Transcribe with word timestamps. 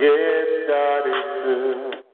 Yes, 0.00 0.48
God 0.68 1.08
is. 1.08 2.07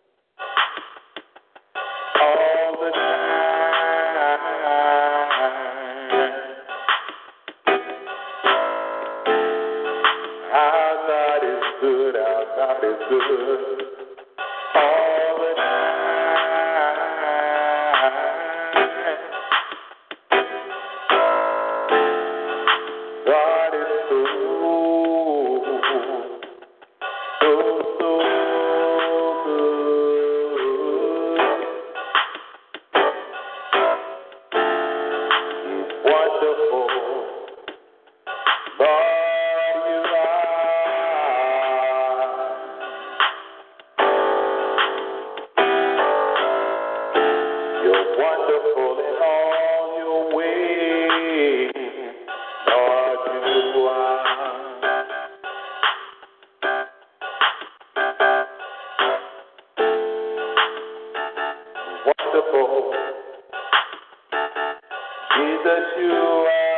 Jesus, 65.35 65.87
you 65.99 66.13
are 66.13 66.74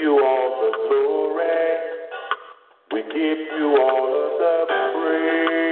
you 0.00 0.12
all 0.24 0.50
the 0.60 0.72
glory. 0.88 1.78
We 2.92 3.02
give 3.12 3.38
you 3.58 3.76
all 3.80 4.06
of 4.06 4.38
the 4.38 4.66
praise. 4.94 5.63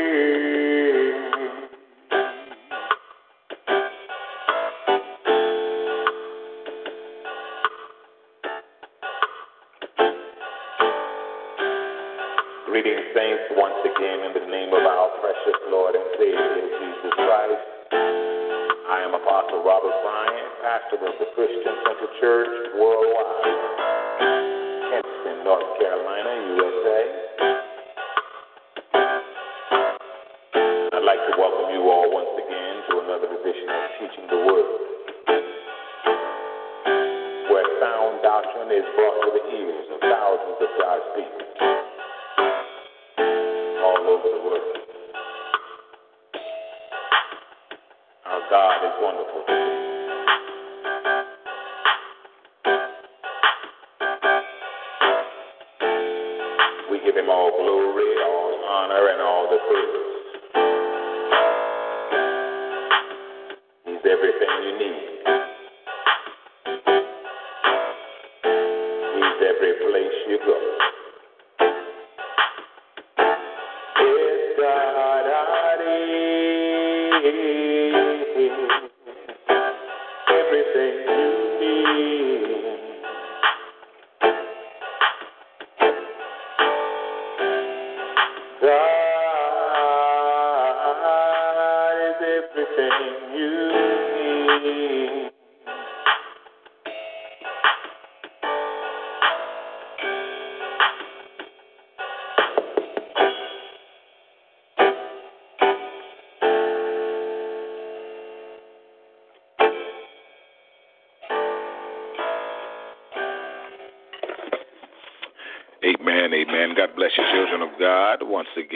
And 59.68 59.76
all 59.76 60.11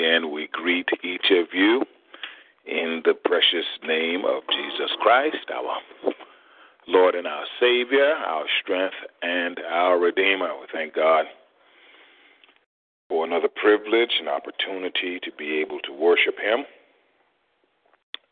again, 0.06 0.32
we 0.32 0.48
greet 0.52 0.88
each 1.02 1.30
of 1.30 1.46
you 1.52 1.82
in 2.66 3.02
the 3.04 3.14
precious 3.24 3.66
name 3.86 4.24
of 4.24 4.42
Jesus 4.50 4.90
Christ, 5.00 5.36
our 5.54 6.14
Lord 6.86 7.14
and 7.14 7.26
our 7.26 7.44
Savior, 7.60 8.12
our 8.12 8.44
strength 8.62 8.94
and 9.22 9.58
our 9.68 9.98
Redeemer. 9.98 10.50
We 10.60 10.66
thank 10.72 10.94
God 10.94 11.26
for 13.08 13.24
another 13.24 13.48
privilege 13.48 14.10
and 14.18 14.28
opportunity 14.28 15.18
to 15.22 15.30
be 15.36 15.60
able 15.60 15.80
to 15.80 15.92
worship 15.92 16.38
Him 16.38 16.64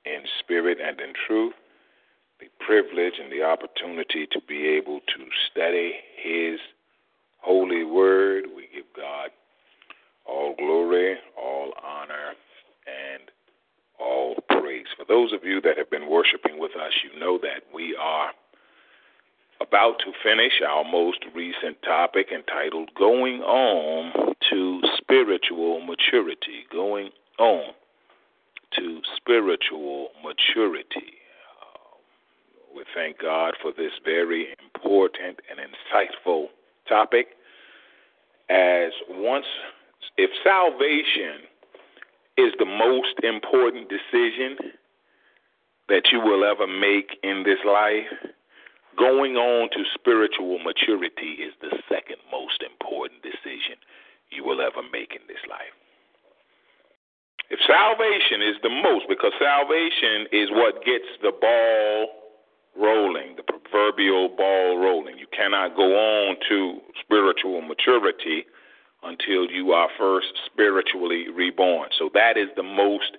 in 0.05 0.21
spirit 0.41 0.79
and 0.85 1.01
in 1.01 1.13
truth. 1.27 1.55
The 2.41 2.47
privilege 2.65 3.15
and 3.23 3.33
the 3.33 3.43
opportunity 3.43 4.27
to 4.33 4.41
be 4.47 4.67
able 4.69 5.01
to 5.01 5.25
study 5.51 5.95
His 6.23 6.59
holy 7.41 7.85
word. 7.85 8.45
We 8.55 8.69
give 8.75 8.87
God 8.97 9.31
all 10.27 10.55
glory, 10.57 11.17
all 11.37 11.73
honor, 11.83 12.35
and 12.87 13.31
all 13.99 14.37
praise. 14.49 14.87
For 14.97 15.05
those 15.07 15.33
of 15.33 15.45
you 15.45 15.61
that 15.63 15.79
have 15.79 15.91
been 15.91 16.09
worshiping 16.09 16.59
with 16.59 16.73
us, 16.73 16.93
you 17.03 17.19
know 17.19 17.39
that 17.39 17.63
we 17.73 17.97
are 18.01 18.31
about 19.61 19.99
to 20.01 20.13
finish 20.23 20.61
our 20.67 20.85
most 20.85 21.25
recent 21.35 21.81
topic 21.83 22.29
entitled 22.35 22.91
Going 22.99 23.41
On 23.43 24.35
to 24.51 24.81
Spiritual 24.99 25.81
Maturity. 25.81 26.67
Going 26.71 27.11
On 27.39 27.73
to 28.77 29.01
Spiritual 29.17 30.09
Maturity. 30.23 31.15
Uh, 31.63 31.97
we 32.77 32.83
thank 32.95 33.21
God 33.21 33.55
for 33.63 33.73
this 33.77 33.93
very 34.05 34.49
important 34.63 35.39
and 35.49 35.59
insightful 35.61 36.47
topic 36.89 37.29
as 38.51 38.93
once 39.09 39.47
if 40.17 40.31
salvation 40.43 41.47
is 42.37 42.53
the 42.59 42.67
most 42.67 43.15
important 43.23 43.89
decision 43.89 44.73
that 45.89 46.11
you 46.11 46.21
will 46.21 46.45
ever 46.45 46.67
make 46.67 47.19
in 47.23 47.43
this 47.45 47.59
life, 47.67 48.11
going 48.99 49.37
on 49.37 49.71
to 49.71 49.85
spiritual 49.95 50.59
maturity 50.59 51.43
is 51.43 51.53
the 51.61 51.77
second 51.89 52.17
most 52.31 52.63
important 52.63 53.23
decision 53.23 53.77
you 54.31 54.45
will 54.45 54.61
ever 54.61 54.83
make 54.93 55.13
in 55.13 55.23
this 55.29 55.43
life. 55.49 55.75
If 57.51 57.61
salvation 57.67 58.41
is 58.41 58.57
the 58.63 58.71
most, 58.71 59.05
because 59.09 59.33
salvation 59.39 60.27
is 60.33 60.49
what 60.51 60.85
gets 60.85 61.07
the 61.23 61.31
ball 61.31 62.09
rolling, 62.77 63.37
the 63.37 63.43
proverbial 63.43 64.29
ball 64.29 64.79
rolling. 64.79 65.19
You 65.19 65.27
cannot 65.31 65.77
go 65.77 65.95
on 65.95 66.37
to 66.49 66.81
spiritual 67.01 67.63
maturity 67.63 68.45
until 69.05 69.51
you 69.51 69.73
are 69.73 69.89
first 69.99 70.33
spiritually 70.47 71.29
reborn. 71.29 71.89
So 71.99 72.11
that 72.15 72.37
is 72.37 72.49
the 72.57 72.63
most 72.63 73.19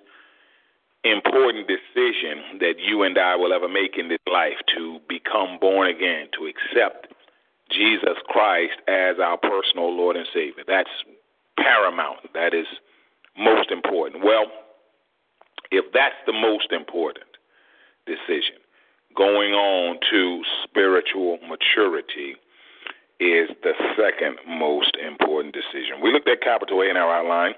important 1.04 1.68
decision 1.68 2.58
that 2.60 2.74
you 2.78 3.02
and 3.02 3.18
I 3.18 3.36
will 3.36 3.52
ever 3.52 3.68
make 3.68 3.96
in 3.96 4.08
this 4.08 4.18
life 4.30 4.58
to 4.76 4.98
become 5.08 5.58
born 5.60 5.88
again, 5.88 6.26
to 6.38 6.46
accept 6.46 7.08
Jesus 7.70 8.16
Christ 8.26 8.78
as 8.88 9.16
our 9.22 9.36
personal 9.38 9.94
Lord 9.94 10.16
and 10.16 10.26
Savior. 10.32 10.64
That's 10.66 10.90
paramount. 11.58 12.18
That 12.34 12.54
is 12.54 12.66
most 13.38 13.70
important. 13.70 14.24
Well, 14.24 14.46
if 15.70 15.84
that's 15.92 16.14
the 16.26 16.32
most 16.32 16.72
important 16.72 17.26
decision, 18.06 18.56
going 19.16 19.52
on 19.52 19.98
to 20.10 20.42
spiritual 20.64 21.38
maturity 21.48 22.36
is 23.18 23.48
the 23.62 23.72
second 23.96 24.38
most 24.46 24.96
important 24.96 25.54
decision. 25.54 26.00
We 26.02 26.12
looked 26.12 26.28
at 26.28 26.40
capital 26.40 26.80
A 26.80 26.90
in 26.90 26.96
our 26.96 27.14
outline. 27.14 27.54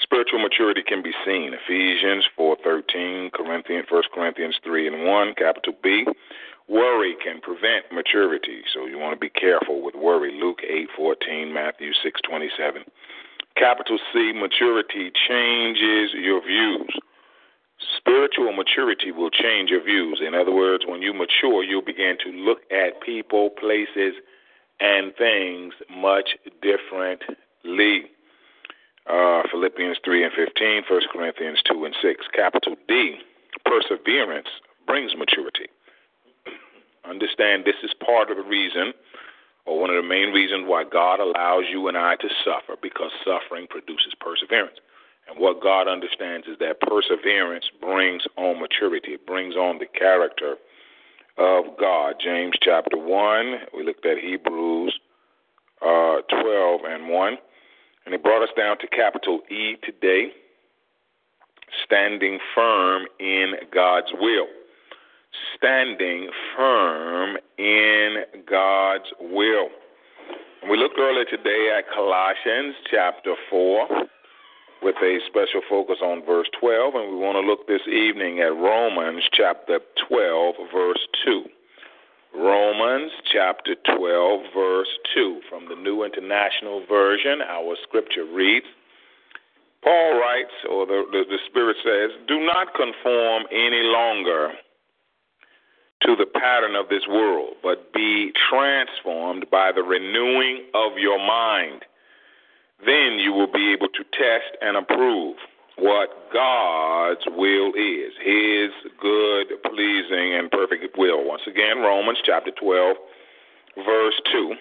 Spiritual 0.00 0.40
maturity 0.40 0.82
can 0.86 1.02
be 1.02 1.12
seen 1.24 1.54
Ephesians 1.54 2.24
4:13, 2.36 3.30
Corinthians 3.32 3.86
1 3.90 4.02
Corinthians 4.12 4.58
3 4.62 4.86
and 4.86 5.04
1, 5.04 5.34
capital 5.34 5.74
B. 5.82 6.06
Worry 6.68 7.14
can 7.22 7.40
prevent 7.40 7.92
maturity, 7.92 8.62
so 8.74 8.86
you 8.86 8.98
want 8.98 9.14
to 9.14 9.20
be 9.20 9.30
careful 9.30 9.80
with 9.82 9.94
worry. 9.94 10.32
Luke 10.32 10.60
8:14, 10.62 11.52
Matthew 11.52 11.92
6:27. 11.94 12.84
Capital 13.56 13.98
C, 14.12 14.32
maturity 14.32 15.10
changes 15.28 16.12
your 16.12 16.40
views. 16.42 16.94
Spiritual 17.96 18.52
maturity 18.52 19.12
will 19.12 19.30
change 19.30 19.70
your 19.70 19.80
views. 19.80 20.20
In 20.20 20.34
other 20.34 20.52
words, 20.52 20.84
when 20.86 21.02
you 21.02 21.14
mature, 21.14 21.62
you'll 21.62 21.82
begin 21.82 22.18
to 22.18 22.30
look 22.32 22.60
at 22.70 23.00
people, 23.00 23.50
places, 23.50 24.14
and 24.80 25.14
things 25.16 25.74
much 25.90 26.36
differently. 26.62 28.10
Uh, 29.06 29.42
Philippians 29.50 29.98
3 30.04 30.24
and 30.24 30.32
15, 30.32 30.82
1 30.88 31.00
Corinthians 31.12 31.62
2 31.70 31.84
and 31.84 31.94
6. 32.02 32.26
Capital 32.34 32.76
D, 32.88 33.18
perseverance 33.64 34.48
brings 34.86 35.16
maturity. 35.16 35.68
Understand 37.08 37.64
this 37.64 37.76
is 37.84 37.94
part 38.04 38.30
of 38.30 38.36
the 38.36 38.42
reason, 38.42 38.92
or 39.64 39.80
one 39.80 39.90
of 39.90 39.96
the 39.96 40.08
main 40.08 40.32
reasons, 40.32 40.64
why 40.66 40.84
God 40.84 41.20
allows 41.20 41.64
you 41.70 41.86
and 41.86 41.96
I 41.96 42.16
to 42.16 42.28
suffer, 42.44 42.74
because 42.82 43.10
suffering 43.24 43.66
produces 43.68 44.14
perseverance. 44.18 44.78
And 45.28 45.38
what 45.38 45.62
God 45.62 45.88
understands 45.88 46.46
is 46.46 46.58
that 46.58 46.80
perseverance 46.80 47.70
brings 47.80 48.24
on 48.36 48.60
maturity, 48.60 49.14
it 49.14 49.26
brings 49.26 49.54
on 49.54 49.78
the 49.78 49.86
character 49.86 50.56
of 51.38 51.64
God. 51.78 52.14
James 52.22 52.54
chapter 52.62 52.96
1, 52.96 53.54
we 53.76 53.84
looked 53.84 54.06
at 54.06 54.18
Hebrews 54.18 54.98
uh, 55.82 56.20
12 56.30 56.80
and 56.88 57.08
1. 57.08 57.36
And 58.04 58.14
it 58.14 58.22
brought 58.22 58.42
us 58.42 58.50
down 58.56 58.78
to 58.78 58.86
capital 58.86 59.40
E 59.50 59.76
today, 59.84 60.30
standing 61.84 62.38
firm 62.54 63.06
in 63.18 63.54
God's 63.74 64.12
will. 64.20 64.46
Standing 65.56 66.30
firm 66.56 67.36
in 67.58 68.22
God's 68.48 69.12
will. 69.20 69.68
And 70.62 70.70
we 70.70 70.78
looked 70.78 70.98
earlier 70.98 71.24
today 71.24 71.76
at 71.76 71.84
Colossians 71.92 72.76
chapter 72.90 73.34
4 73.50 74.06
with 74.82 74.96
a 75.02 75.18
special 75.26 75.60
focus 75.68 75.98
on 76.02 76.24
verse 76.24 76.48
12, 76.60 76.94
and 76.94 77.10
we 77.10 77.16
want 77.16 77.36
to 77.36 77.40
look 77.40 77.66
this 77.66 77.86
evening 77.88 78.40
at 78.40 78.54
Romans 78.54 79.24
chapter 79.32 79.80
12, 80.08 80.54
verse 80.72 81.06
2. 81.24 81.44
Romans 82.36 83.12
chapter 83.32 83.74
12, 83.96 84.40
verse 84.54 84.92
2. 85.14 85.40
From 85.48 85.68
the 85.68 85.76
New 85.76 86.04
International 86.04 86.84
Version, 86.86 87.40
our 87.42 87.76
scripture 87.82 88.26
reads 88.26 88.66
Paul 89.82 90.18
writes, 90.18 90.52
or 90.68 90.84
the, 90.84 91.04
the, 91.12 91.22
the 91.28 91.38
Spirit 91.48 91.76
says, 91.84 92.10
Do 92.26 92.40
not 92.44 92.74
conform 92.74 93.44
any 93.52 93.82
longer 93.84 94.50
to 96.02 96.16
the 96.16 96.26
pattern 96.26 96.74
of 96.74 96.88
this 96.88 97.06
world, 97.08 97.54
but 97.62 97.92
be 97.92 98.32
transformed 98.50 99.46
by 99.50 99.72
the 99.72 99.82
renewing 99.82 100.66
of 100.74 100.98
your 100.98 101.18
mind 101.18 101.84
then 102.84 103.18
you 103.18 103.32
will 103.32 103.50
be 103.50 103.72
able 103.72 103.88
to 103.88 104.04
test 104.12 104.52
and 104.60 104.76
approve 104.76 105.36
what 105.78 106.08
God's 106.32 107.24
will 107.36 107.72
is, 107.76 108.12
His 108.20 108.70
good, 109.00 109.46
pleasing, 109.64 110.34
and 110.34 110.50
perfect 110.50 110.96
will. 110.96 111.24
Once 111.26 111.42
again, 111.46 111.78
Romans 111.78 112.18
chapter 112.24 112.50
12, 112.50 112.96
verse 113.84 114.20
2. 114.32 114.54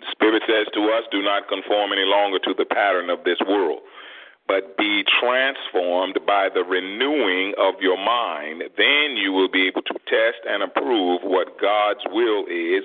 The 0.00 0.06
Spirit 0.12 0.42
says 0.48 0.66
to 0.74 0.80
us, 0.90 1.04
Do 1.12 1.22
not 1.22 1.48
conform 1.48 1.92
any 1.92 2.04
longer 2.04 2.38
to 2.40 2.54
the 2.56 2.64
pattern 2.64 3.10
of 3.10 3.24
this 3.24 3.38
world, 3.46 3.80
but 4.48 4.76
be 4.78 5.04
transformed 5.20 6.18
by 6.26 6.48
the 6.48 6.64
renewing 6.64 7.54
of 7.58 7.74
your 7.80 7.98
mind. 7.98 8.62
Then 8.76 9.16
you 9.16 9.32
will 9.32 9.50
be 9.50 9.66
able 9.66 9.82
to 9.82 9.94
test 10.08 10.40
and 10.48 10.62
approve 10.62 11.20
what 11.22 11.60
God's 11.60 12.00
will 12.10 12.46
is 12.46 12.84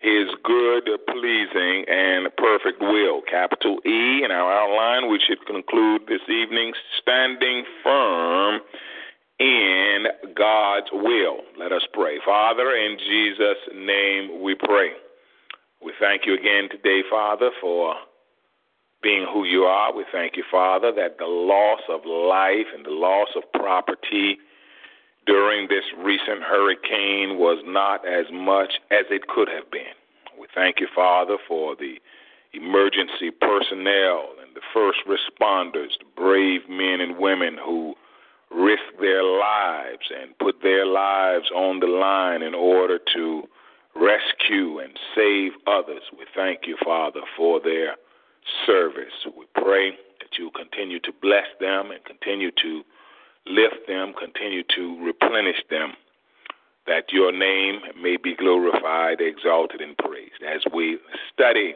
his 0.00 0.28
good, 0.44 0.88
pleasing, 1.08 1.84
and 1.86 2.34
perfect 2.36 2.80
will. 2.80 3.20
Capital 3.30 3.78
E 3.86 4.24
in 4.24 4.30
our 4.30 4.50
outline, 4.50 5.10
we 5.10 5.20
should 5.20 5.44
conclude 5.46 6.02
this 6.08 6.22
evening 6.28 6.72
standing 7.00 7.64
firm 7.84 8.60
in 9.38 10.06
God's 10.34 10.88
will. 10.92 11.40
Let 11.58 11.72
us 11.72 11.82
pray. 11.92 12.18
Father, 12.24 12.74
in 12.74 12.98
Jesus' 12.98 13.60
name 13.74 14.42
we 14.42 14.54
pray. 14.54 14.92
We 15.82 15.92
thank 16.00 16.26
you 16.26 16.34
again 16.34 16.68
today, 16.70 17.02
Father, 17.10 17.50
for 17.60 17.94
being 19.02 19.26
who 19.32 19.44
you 19.44 19.62
are. 19.62 19.94
We 19.94 20.04
thank 20.12 20.36
you, 20.36 20.44
Father, 20.50 20.92
that 20.92 21.18
the 21.18 21.26
loss 21.26 21.80
of 21.88 22.04
life 22.06 22.66
and 22.74 22.84
the 22.84 22.90
loss 22.90 23.28
of 23.36 23.42
property 23.52 24.38
during 25.30 25.68
this 25.68 25.84
recent 25.96 26.42
hurricane 26.42 27.38
was 27.38 27.62
not 27.64 28.04
as 28.04 28.26
much 28.32 28.80
as 28.90 29.06
it 29.10 29.28
could 29.28 29.46
have 29.46 29.70
been. 29.70 29.94
We 30.36 30.48
thank 30.52 30.80
you, 30.80 30.88
Father, 30.92 31.36
for 31.46 31.76
the 31.76 32.00
emergency 32.52 33.30
personnel 33.30 34.34
and 34.42 34.56
the 34.56 34.66
first 34.74 34.98
responders, 35.06 35.94
the 36.00 36.10
brave 36.16 36.62
men 36.68 37.00
and 37.00 37.16
women 37.16 37.56
who 37.64 37.94
risk 38.50 38.82
their 39.00 39.22
lives 39.22 40.10
and 40.20 40.36
put 40.38 40.62
their 40.64 40.84
lives 40.84 41.48
on 41.54 41.78
the 41.78 41.86
line 41.86 42.42
in 42.42 42.52
order 42.52 42.98
to 43.14 43.44
rescue 43.94 44.80
and 44.80 44.98
save 45.14 45.52
others. 45.68 46.02
We 46.18 46.24
thank 46.34 46.66
you, 46.66 46.76
Father, 46.84 47.20
for 47.36 47.60
their 47.60 47.94
service. 48.66 49.14
We 49.38 49.44
pray 49.54 49.90
that 50.18 50.36
you 50.36 50.50
continue 50.56 50.98
to 50.98 51.12
bless 51.22 51.46
them 51.60 51.92
and 51.92 52.04
continue 52.04 52.50
to 52.62 52.82
lift 53.46 53.86
them, 53.86 54.12
continue 54.18 54.62
to 54.76 55.04
replenish 55.04 55.62
them, 55.70 55.92
that 56.86 57.12
your 57.12 57.32
name 57.32 57.80
may 58.00 58.16
be 58.16 58.34
glorified, 58.34 59.20
exalted, 59.20 59.80
and 59.80 59.96
praised. 59.98 60.42
As 60.46 60.60
we 60.72 60.98
study 61.32 61.74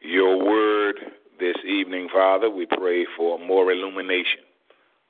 your 0.00 0.42
word 0.42 0.96
this 1.38 1.56
evening, 1.66 2.08
Father, 2.12 2.50
we 2.50 2.66
pray 2.66 3.06
for 3.16 3.38
more 3.38 3.70
illumination, 3.70 4.40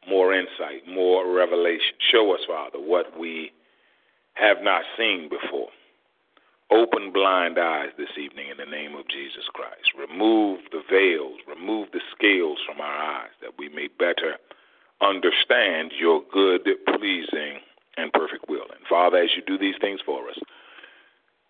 more 0.08 0.34
insight, 0.34 0.86
more 0.88 1.32
revelation. 1.32 1.94
Show 2.10 2.34
us, 2.34 2.40
Father, 2.46 2.78
what 2.78 3.18
we 3.18 3.52
have 4.34 4.58
not 4.62 4.82
seen 4.96 5.28
before. 5.28 5.68
Open 6.70 7.12
blind 7.12 7.58
eyes 7.58 7.90
this 7.98 8.16
evening 8.16 8.46
in 8.48 8.56
the 8.56 8.70
name 8.70 8.94
of 8.94 9.08
Jesus 9.08 9.44
Christ. 9.52 9.90
Remove 9.98 10.60
the 10.70 10.82
veils, 10.88 11.40
remove 11.48 11.88
the 11.92 12.00
scales 12.14 12.58
from 12.64 12.80
our 12.80 12.96
eyes 12.96 13.34
that 13.42 13.58
we 13.58 13.68
may 13.68 13.88
better 13.98 14.36
understand 15.00 15.92
your 15.98 16.22
good, 16.32 16.62
pleasing, 16.96 17.60
and 17.96 18.12
perfect 18.12 18.48
will. 18.48 18.66
And 18.70 18.86
Father, 18.88 19.18
as 19.18 19.30
you 19.36 19.42
do 19.46 19.58
these 19.58 19.76
things 19.80 20.00
for 20.04 20.28
us, 20.28 20.38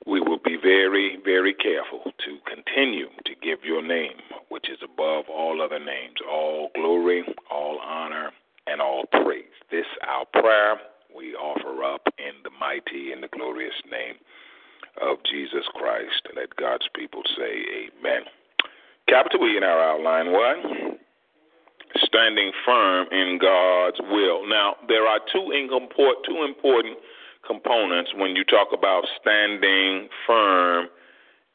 we 0.07 0.21
will 0.21 0.39
be 0.43 0.57
very, 0.57 1.19
very 1.25 1.53
careful 1.53 2.13
to 2.25 2.39
continue 2.47 3.09
to 3.27 3.33
give 3.43 3.59
your 3.65 3.83
name, 3.83 4.17
which 4.49 4.71
is 4.71 4.79
above 4.83 5.27
all 5.29 5.61
other 5.61 5.79
names, 5.79 6.17
all 6.29 6.71
glory, 6.75 7.23
all 7.51 7.79
honor, 7.85 8.31
and 8.67 8.81
all 8.81 9.05
praise. 9.13 9.45
This 9.71 9.87
our 10.07 10.25
prayer 10.33 10.77
we 11.15 11.35
offer 11.35 11.85
up 11.85 12.03
in 12.19 12.33
the 12.45 12.51
mighty 12.59 13.13
and 13.13 13.23
the 13.23 13.29
glorious 13.29 13.75
name 13.91 14.17
of 15.03 15.19
Jesus 15.31 15.65
Christ. 15.75 16.23
Let 16.35 16.57
God's 16.57 16.89
people 16.95 17.23
say 17.37 17.65
amen. 17.85 18.23
Capital 19.09 19.47
E 19.49 19.57
in 19.57 19.65
our 19.65 19.81
outline 19.81 20.33
one 20.33 20.99
standing 22.11 22.53
firm 22.67 23.07
in 23.13 23.39
God's 23.41 23.99
will. 24.11 24.47
Now, 24.49 24.77
there 24.89 25.07
are 25.07 25.21
two, 25.33 25.53
import, 25.55 26.17
two 26.27 26.43
important 26.43 26.99
components 27.47 28.11
when 28.17 28.37
you 28.37 28.45
talk 28.45 28.69
about 28.77 29.05
standing 29.21 30.09
firm 30.27 30.89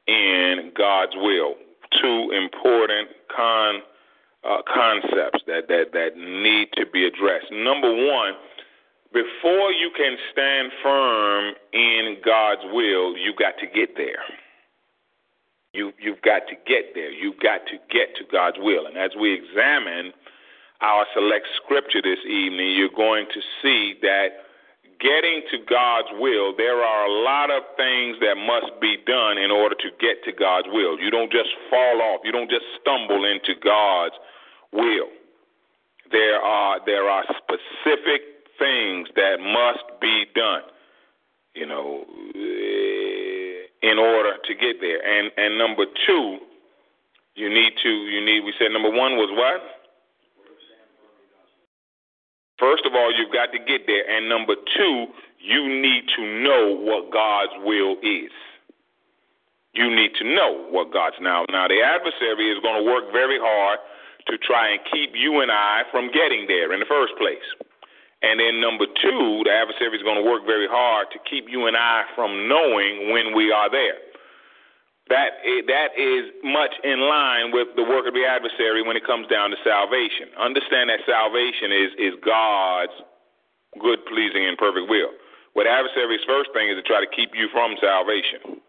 in 0.08 0.72
God's 0.76 1.14
will. 1.16 1.56
Two 2.02 2.32
important 2.32 3.10
con, 3.36 3.82
uh, 4.44 4.62
concepts 4.68 5.44
that, 5.48 5.68
that, 5.68 5.92
that 5.94 6.18
need 6.18 6.70
to 6.76 6.86
be 6.92 7.06
addressed. 7.06 7.52
Number 7.52 7.92
one, 7.94 8.34
before 9.14 9.72
you 9.72 9.92
can 9.96 10.18
stand 10.32 10.72
firm 10.84 11.54
in 11.74 12.18
God's 12.26 12.62
will, 12.74 13.18
you've 13.18 13.38
got 13.38 13.58
to 13.60 13.68
get 13.68 13.96
there. 13.96 14.24
You, 15.74 15.92
you've 16.00 16.22
got 16.22 16.48
to 16.48 16.56
get 16.68 16.96
there. 16.96 17.12
You've 17.12 17.40
got 17.40 17.66
to 17.68 17.78
get 17.92 18.16
to 18.18 18.24
God's 18.32 18.58
will. 18.60 18.88
And 18.88 18.98
as 18.98 19.12
we 19.20 19.34
examine 19.34 20.12
our 20.82 21.06
select 21.14 21.48
scripture 21.64 22.02
this 22.02 22.20
evening, 22.28 22.76
you're 22.76 22.96
going 22.96 23.26
to 23.34 23.42
see 23.62 23.96
that 24.02 24.46
getting 25.00 25.42
to 25.52 25.58
God's 25.68 26.08
will, 26.20 26.56
there 26.56 26.82
are 26.84 27.06
a 27.06 27.14
lot 27.24 27.52
of 27.52 27.64
things 27.76 28.18
that 28.22 28.36
must 28.36 28.80
be 28.80 28.98
done 29.06 29.38
in 29.38 29.52
order 29.52 29.76
to 29.76 29.90
get 30.00 30.24
to 30.26 30.32
God's 30.32 30.68
will. 30.72 31.00
You 31.00 31.12
don't 31.12 31.32
just 31.32 31.50
fall 31.70 32.02
off, 32.02 32.22
you 32.24 32.32
don't 32.32 32.50
just 32.50 32.66
stumble 32.82 33.26
into 33.26 33.60
God's 33.60 34.16
will. 34.72 35.10
There 36.12 36.40
are 36.40 36.80
there 36.86 37.10
are 37.10 37.24
specific 37.38 38.22
things 38.60 39.10
that 39.16 39.40
must 39.40 40.00
be 40.00 40.26
done, 40.36 40.62
you 41.56 41.66
know, 41.66 42.06
eh, 42.36 43.90
in 43.90 43.98
order 43.98 44.38
to 44.46 44.54
get 44.54 44.80
there. 44.80 45.02
And 45.02 45.32
and 45.36 45.58
number 45.58 45.86
2, 46.06 46.38
you 47.36 47.50
need 47.50 47.74
to 47.82 47.90
you 47.90 48.24
need 48.24 48.42
we 48.42 48.54
said 48.60 48.72
number 48.72 48.92
1 48.92 48.98
was 49.18 49.30
what? 49.34 49.75
First 52.76 52.92
of 52.92 52.92
all, 52.92 53.08
you've 53.08 53.32
got 53.32 53.56
to 53.56 53.60
get 53.64 53.88
there. 53.88 54.04
And 54.04 54.28
number 54.28 54.52
two, 54.76 55.08
you 55.40 55.64
need 55.64 56.12
to 56.20 56.44
know 56.44 56.76
what 56.76 57.08
God's 57.08 57.56
will 57.64 57.96
is. 58.04 58.36
You 59.72 59.88
need 59.96 60.12
to 60.20 60.28
know 60.28 60.68
what 60.76 60.92
God's 60.92 61.16
now. 61.24 61.48
Now, 61.48 61.72
the 61.72 61.80
adversary 61.80 62.52
is 62.52 62.60
going 62.60 62.84
to 62.84 62.92
work 62.92 63.16
very 63.16 63.40
hard 63.40 63.80
to 64.28 64.36
try 64.44 64.76
and 64.76 64.84
keep 64.92 65.16
you 65.16 65.40
and 65.40 65.48
I 65.48 65.88
from 65.88 66.12
getting 66.12 66.52
there 66.52 66.76
in 66.76 66.84
the 66.84 66.86
first 66.92 67.16
place. 67.16 67.48
And 68.20 68.44
then 68.44 68.60
number 68.60 68.92
two, 68.92 69.48
the 69.48 69.56
adversary 69.56 69.96
is 69.96 70.04
going 70.04 70.20
to 70.20 70.28
work 70.28 70.44
very 70.44 70.68
hard 70.68 71.08
to 71.16 71.20
keep 71.24 71.48
you 71.48 71.72
and 71.72 71.80
I 71.80 72.04
from 72.12 72.52
knowing 72.52 73.16
when 73.16 73.32
we 73.32 73.56
are 73.56 73.72
there. 73.72 74.04
That 75.10 75.38
that 75.70 75.94
is 75.94 76.34
much 76.42 76.74
in 76.82 76.98
line 76.98 77.54
with 77.54 77.70
the 77.78 77.86
work 77.86 78.10
of 78.10 78.18
the 78.18 78.26
adversary 78.26 78.82
when 78.82 78.98
it 78.98 79.06
comes 79.06 79.30
down 79.30 79.54
to 79.54 79.58
salvation. 79.62 80.34
Understand 80.34 80.90
that 80.90 81.06
salvation 81.06 81.70
is 81.70 81.90
is 82.02 82.14
God's 82.26 82.98
good, 83.78 84.02
pleasing, 84.10 84.50
and 84.50 84.58
perfect 84.58 84.90
will. 84.90 85.14
What 85.54 85.68
adversary's 85.70 86.26
first 86.26 86.50
thing 86.58 86.74
is 86.74 86.76
to 86.76 86.84
try 86.84 87.06
to 87.06 87.12
keep 87.14 87.38
you 87.38 87.54
from 87.54 87.78
salvation. 87.78 88.60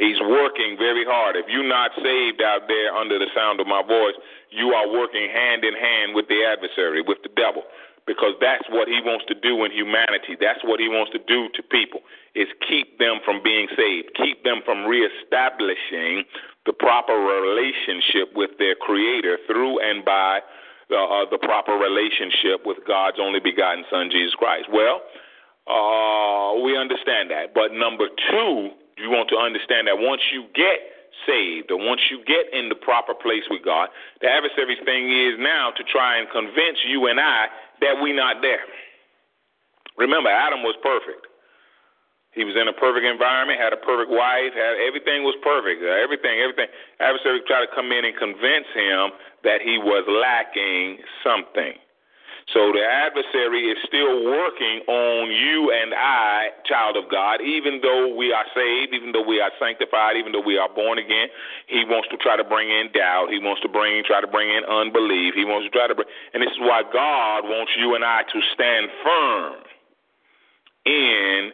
He's 0.00 0.16
working 0.24 0.80
very 0.80 1.04
hard. 1.04 1.36
If 1.36 1.44
you're 1.52 1.68
not 1.68 1.92
saved 2.00 2.40
out 2.40 2.64
there 2.64 2.96
under 2.96 3.20
the 3.20 3.28
sound 3.36 3.60
of 3.60 3.68
my 3.68 3.84
voice, 3.84 4.16
you 4.48 4.72
are 4.72 4.88
working 4.88 5.28
hand 5.28 5.68
in 5.68 5.76
hand 5.76 6.16
with 6.16 6.32
the 6.32 6.48
adversary, 6.48 7.04
with 7.04 7.20
the 7.22 7.28
devil 7.36 7.62
because 8.06 8.34
that's 8.40 8.64
what 8.70 8.88
he 8.88 9.00
wants 9.04 9.24
to 9.28 9.34
do 9.34 9.64
in 9.64 9.70
humanity. 9.70 10.36
That's 10.40 10.62
what 10.64 10.80
he 10.80 10.88
wants 10.88 11.12
to 11.12 11.20
do 11.26 11.48
to 11.54 11.62
people 11.62 12.00
is 12.34 12.48
keep 12.66 12.98
them 12.98 13.20
from 13.24 13.42
being 13.42 13.68
saved, 13.76 14.10
keep 14.16 14.42
them 14.42 14.62
from 14.64 14.84
reestablishing 14.84 16.24
the 16.66 16.72
proper 16.72 17.14
relationship 17.14 18.34
with 18.34 18.50
their 18.58 18.74
creator 18.74 19.38
through 19.46 19.78
and 19.80 20.04
by 20.04 20.40
uh, 20.90 20.96
uh, 20.96 21.24
the 21.30 21.38
proper 21.38 21.72
relationship 21.72 22.66
with 22.66 22.78
God's 22.86 23.18
only 23.20 23.40
begotten 23.40 23.84
son 23.90 24.10
Jesus 24.10 24.34
Christ. 24.34 24.66
Well, 24.72 25.02
uh, 25.66 26.58
we 26.62 26.76
understand 26.76 27.30
that. 27.30 27.54
But 27.54 27.72
number 27.72 28.08
2, 28.30 28.70
you 28.98 29.10
want 29.10 29.28
to 29.30 29.36
understand 29.36 29.86
that 29.86 29.98
once 29.98 30.22
you 30.32 30.44
get 30.54 30.80
saved 31.26 31.70
or 31.70 31.78
once 31.78 32.00
you 32.10 32.24
get 32.24 32.50
in 32.52 32.68
the 32.68 32.78
proper 32.78 33.14
place 33.14 33.44
with 33.50 33.64
God, 33.64 33.88
the 34.20 34.28
adversary's 34.28 34.82
thing 34.84 35.10
is 35.10 35.38
now 35.38 35.70
to 35.76 35.82
try 35.84 36.18
and 36.18 36.28
convince 36.30 36.78
you 36.86 37.06
and 37.06 37.20
I 37.20 37.46
that 37.80 38.00
we're 38.00 38.16
not 38.16 38.42
there. 38.42 38.64
Remember, 39.98 40.30
Adam 40.30 40.62
was 40.62 40.76
perfect. 40.82 41.26
He 42.32 42.48
was 42.48 42.56
in 42.56 42.64
a 42.64 42.72
perfect 42.72 43.04
environment, 43.04 43.60
had 43.60 43.76
a 43.76 43.82
perfect 43.84 44.08
wife, 44.08 44.56
had 44.56 44.80
everything 44.80 45.20
was 45.20 45.36
perfect. 45.44 45.84
Uh, 45.84 45.92
everything, 46.00 46.40
everything. 46.40 46.72
Adversary 46.96 47.44
tried 47.44 47.68
to 47.68 47.72
come 47.76 47.92
in 47.92 48.08
and 48.08 48.16
convince 48.16 48.64
him 48.72 49.12
that 49.44 49.60
he 49.60 49.76
was 49.76 50.00
lacking 50.08 51.04
something. 51.20 51.76
So 52.50 52.74
the 52.74 52.82
adversary 52.82 53.70
is 53.70 53.78
still 53.86 54.26
working 54.26 54.82
on 54.90 55.30
you 55.30 55.70
and 55.70 55.94
I, 55.94 56.50
child 56.66 56.96
of 56.96 57.08
God, 57.08 57.40
even 57.40 57.78
though 57.80 58.14
we 58.14 58.32
are 58.32 58.44
saved, 58.50 58.92
even 58.92 59.12
though 59.12 59.22
we 59.22 59.40
are 59.40 59.52
sanctified, 59.62 60.16
even 60.16 60.32
though 60.32 60.42
we 60.42 60.58
are 60.58 60.68
born 60.68 60.98
again. 60.98 61.28
He 61.68 61.84
wants 61.86 62.08
to 62.10 62.16
try 62.18 62.36
to 62.36 62.42
bring 62.42 62.68
in 62.68 62.90
doubt. 62.92 63.30
He 63.30 63.38
wants 63.38 63.62
to 63.62 63.68
bring, 63.68 64.02
try 64.02 64.20
to 64.20 64.26
bring 64.26 64.50
in 64.50 64.64
unbelief. 64.66 65.34
He 65.34 65.44
wants 65.46 65.70
to 65.70 65.72
try 65.72 65.86
to 65.86 65.94
bring, 65.94 66.08
and 66.34 66.42
this 66.42 66.50
is 66.50 66.58
why 66.58 66.82
God 66.82 67.46
wants 67.46 67.72
you 67.78 67.94
and 67.94 68.04
I 68.04 68.22
to 68.26 68.38
stand 68.52 68.90
firm 69.06 69.62
in 70.84 71.52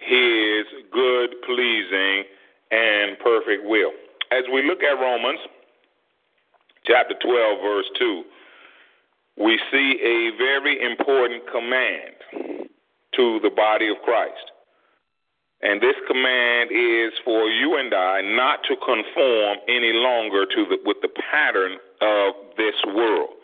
His 0.00 0.64
good, 0.90 1.36
pleasing, 1.44 2.24
and 2.72 3.18
perfect 3.20 3.68
will. 3.68 3.92
As 4.32 4.44
we 4.52 4.64
look 4.64 4.82
at 4.82 4.96
Romans 4.96 5.40
chapter 6.86 7.14
12, 7.20 7.60
verse 7.60 7.90
2 7.98 8.24
we 9.40 9.58
see 9.72 9.96
a 10.04 10.36
very 10.36 10.84
important 10.84 11.42
command 11.50 12.60
to 13.16 13.40
the 13.42 13.50
body 13.50 13.88
of 13.88 13.96
Christ. 14.04 14.52
And 15.62 15.80
this 15.80 15.96
command 16.06 16.70
is 16.72 17.12
for 17.24 17.48
you 17.48 17.76
and 17.76 17.92
I 17.92 18.20
not 18.20 18.60
to 18.68 18.76
conform 18.76 19.58
any 19.68 19.92
longer 19.92 20.44
to 20.44 20.60
the, 20.68 20.76
with 20.84 20.98
the 21.00 21.12
pattern 21.32 21.76
of 22.00 22.32
this 22.56 22.76
world. 22.92 23.40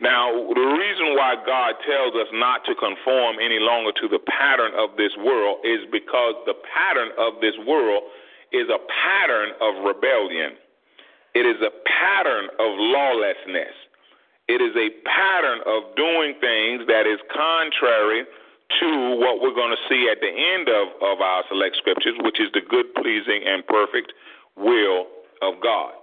Now, 0.00 0.32
the 0.32 0.68
reason 0.80 1.16
why 1.16 1.36
God 1.44 1.76
tells 1.84 2.16
us 2.16 2.28
not 2.32 2.64
to 2.64 2.72
conform 2.76 3.36
any 3.36 3.60
longer 3.60 3.92
to 4.00 4.08
the 4.08 4.20
pattern 4.24 4.72
of 4.76 4.96
this 4.96 5.12
world 5.20 5.60
is 5.64 5.84
because 5.92 6.36
the 6.48 6.56
pattern 6.72 7.12
of 7.20 7.40
this 7.40 7.56
world 7.68 8.04
is 8.52 8.68
a 8.72 8.80
pattern 8.88 9.52
of 9.60 9.84
rebellion. 9.84 10.56
It 11.34 11.44
is 11.44 11.60
a 11.60 11.72
pattern 11.84 12.48
of 12.56 12.70
lawlessness. 12.76 13.76
It 14.50 14.60
is 14.60 14.74
a 14.74 14.90
pattern 15.06 15.62
of 15.62 15.94
doing 15.94 16.34
things 16.42 16.82
that 16.90 17.06
is 17.06 17.22
contrary 17.30 18.26
to 18.82 18.90
what 19.22 19.38
we're 19.38 19.54
going 19.54 19.70
to 19.70 19.82
see 19.88 20.10
at 20.10 20.18
the 20.18 20.30
end 20.30 20.66
of, 20.66 20.90
of 21.02 21.20
our 21.22 21.44
select 21.48 21.76
scriptures, 21.76 22.18
which 22.18 22.40
is 22.40 22.50
the 22.52 22.60
good, 22.60 22.92
pleasing, 22.94 23.46
and 23.46 23.64
perfect 23.66 24.12
will 24.56 25.06
of 25.42 25.54
God. 25.62 25.94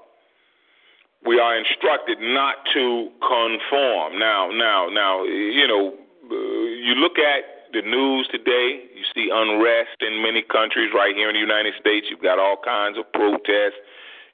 We 1.25 1.39
are 1.39 1.57
instructed 1.59 2.19
not 2.21 2.55
to 2.73 3.11
conform. 3.19 4.17
Now, 4.17 4.47
now, 4.51 4.87
now, 4.87 5.23
you 5.23 5.67
know, 5.67 5.95
you 6.31 6.95
look 6.95 7.19
at 7.19 7.73
the 7.73 7.81
news 7.81 8.27
today, 8.31 8.79
you 8.95 9.03
see 9.13 9.27
unrest 9.27 9.99
in 9.99 10.23
many 10.23 10.41
countries 10.41 10.91
right 10.95 11.15
here 11.15 11.27
in 11.27 11.35
the 11.35 11.43
United 11.43 11.73
States. 11.79 12.07
You've 12.09 12.23
got 12.23 12.39
all 12.39 12.55
kinds 12.63 12.97
of 12.97 13.11
protests. 13.11 13.79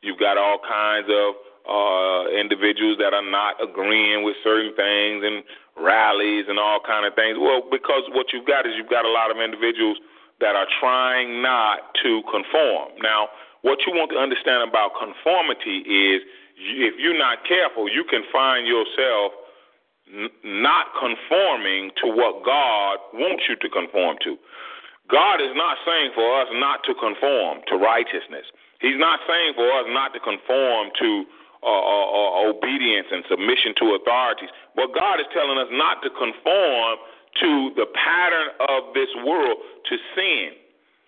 You've 0.02 0.20
got 0.20 0.38
all 0.38 0.60
kinds 0.62 1.08
of 1.10 1.34
uh, 1.70 2.28
individuals 2.30 2.98
that 3.00 3.14
are 3.14 3.26
not 3.26 3.56
agreeing 3.64 4.24
with 4.24 4.36
certain 4.44 4.76
things 4.76 5.24
and 5.24 5.44
rallies 5.80 6.46
and 6.48 6.60
all 6.60 6.80
kind 6.86 7.06
of 7.06 7.16
things. 7.16 7.38
Well, 7.40 7.64
because 7.72 8.04
what 8.12 8.34
you've 8.34 8.46
got 8.46 8.66
is 8.68 8.74
you've 8.76 8.92
got 8.92 9.06
a 9.06 9.12
lot 9.12 9.32
of 9.32 9.38
individuals 9.38 9.98
that 10.40 10.56
are 10.56 10.68
trying 10.80 11.42
not 11.42 11.96
to 12.04 12.22
conform. 12.30 12.92
Now, 13.02 13.30
what 13.62 13.80
you 13.88 13.96
want 13.96 14.12
to 14.12 14.20
understand 14.20 14.68
about 14.68 14.92
conformity 15.00 15.88
is 15.88 16.22
if 16.60 17.00
you're 17.00 17.18
not 17.18 17.48
careful, 17.48 17.90
you 17.90 18.04
can 18.04 18.24
find 18.32 18.68
yourself 18.68 19.32
n- 20.12 20.30
not 20.44 20.92
conforming 21.00 21.92
to 22.04 22.12
what 22.12 22.44
God 22.44 23.00
wants 23.14 23.48
you 23.48 23.56
to 23.56 23.70
conform 23.70 24.18
to. 24.24 24.38
God 25.10 25.42
is 25.42 25.56
not 25.56 25.78
saying 25.86 26.12
for 26.16 26.28
us 26.42 26.48
not 26.54 26.84
to 26.86 26.94
conform 26.96 27.60
to 27.68 27.76
righteousness. 27.76 28.48
He's 28.80 29.00
not 29.00 29.20
saying 29.28 29.54
for 29.56 29.72
us 29.80 29.88
not 29.90 30.14
to 30.14 30.20
conform 30.20 30.92
to 31.00 31.26
uh, 31.64 31.84
uh, 31.84 32.08
uh, 32.12 32.50
obedience 32.52 33.08
and 33.12 33.24
submission 33.32 33.74
to 33.80 33.96
authorities. 33.96 34.52
But 34.76 34.94
God 34.94 35.20
is 35.20 35.28
telling 35.34 35.58
us 35.58 35.72
not 35.72 36.04
to 36.04 36.10
conform 36.12 37.00
to 37.42 37.72
the 37.80 37.88
pattern 37.96 38.54
of 38.70 38.94
this 38.94 39.10
world, 39.26 39.58
to 39.90 39.96
sin. 40.14 40.54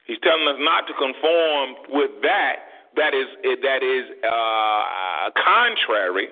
He's 0.07 0.19
telling 0.24 0.47
us 0.47 0.57
not 0.59 0.88
to 0.88 0.93
conform 0.95 1.75
with 1.91 2.12
that 2.24 2.65
that 2.95 3.13
is 3.13 3.27
that 3.43 3.83
is 3.83 4.05
uh, 4.24 5.31
contrary 5.35 6.31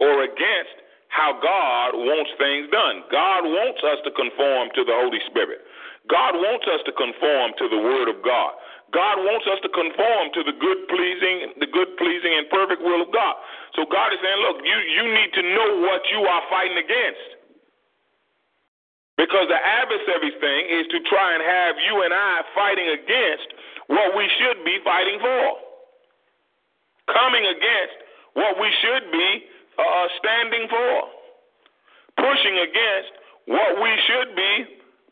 or 0.00 0.24
against 0.24 0.76
how 1.08 1.32
God 1.32 1.96
wants 1.96 2.30
things 2.36 2.68
done. 2.70 3.06
God 3.10 3.46
wants 3.46 3.80
us 3.86 3.98
to 4.04 4.10
conform 4.12 4.68
to 4.74 4.84
the 4.84 4.92
Holy 4.92 5.22
Spirit. 5.30 5.64
God 6.10 6.36
wants 6.36 6.66
us 6.68 6.84
to 6.84 6.92
conform 6.92 7.56
to 7.56 7.66
the 7.68 7.80
Word 7.80 8.12
of 8.12 8.20
God. 8.20 8.52
God 8.94 9.26
wants 9.26 9.42
us 9.50 9.58
to 9.66 9.70
conform 9.74 10.30
to 10.38 10.46
the 10.46 10.54
good 10.54 10.86
pleasing, 10.86 11.58
the 11.58 11.66
good 11.66 11.98
pleasing 11.98 12.30
and 12.38 12.46
perfect 12.46 12.78
will 12.78 13.02
of 13.02 13.10
God. 13.10 13.34
So 13.74 13.82
God 13.90 14.14
is 14.14 14.22
saying, 14.22 14.40
look, 14.46 14.62
you, 14.62 14.78
you 14.94 15.04
need 15.10 15.34
to 15.34 15.42
know 15.42 15.82
what 15.82 16.06
you 16.14 16.22
are 16.22 16.42
fighting 16.46 16.78
against. 16.78 17.42
Because 19.18 19.50
the 19.50 19.58
adversary 19.58 20.30
thing 20.38 20.62
is 20.70 20.86
to 20.94 21.02
try 21.10 21.34
and 21.34 21.42
have 21.42 21.74
you 21.82 22.06
and 22.06 22.14
I 22.14 22.46
fighting 22.54 22.86
against 22.94 23.50
what 23.90 24.14
we 24.14 24.30
should 24.38 24.62
be 24.62 24.78
fighting 24.86 25.18
for. 25.18 25.42
Coming 27.10 27.50
against 27.50 27.98
what 28.38 28.62
we 28.62 28.70
should 28.78 29.10
be 29.10 29.30
uh, 29.74 30.06
standing 30.22 30.70
for. 30.70 30.94
Pushing 32.14 32.62
against 32.62 33.12
what 33.50 33.82
we 33.82 33.90
should 34.06 34.30
be 34.38 34.54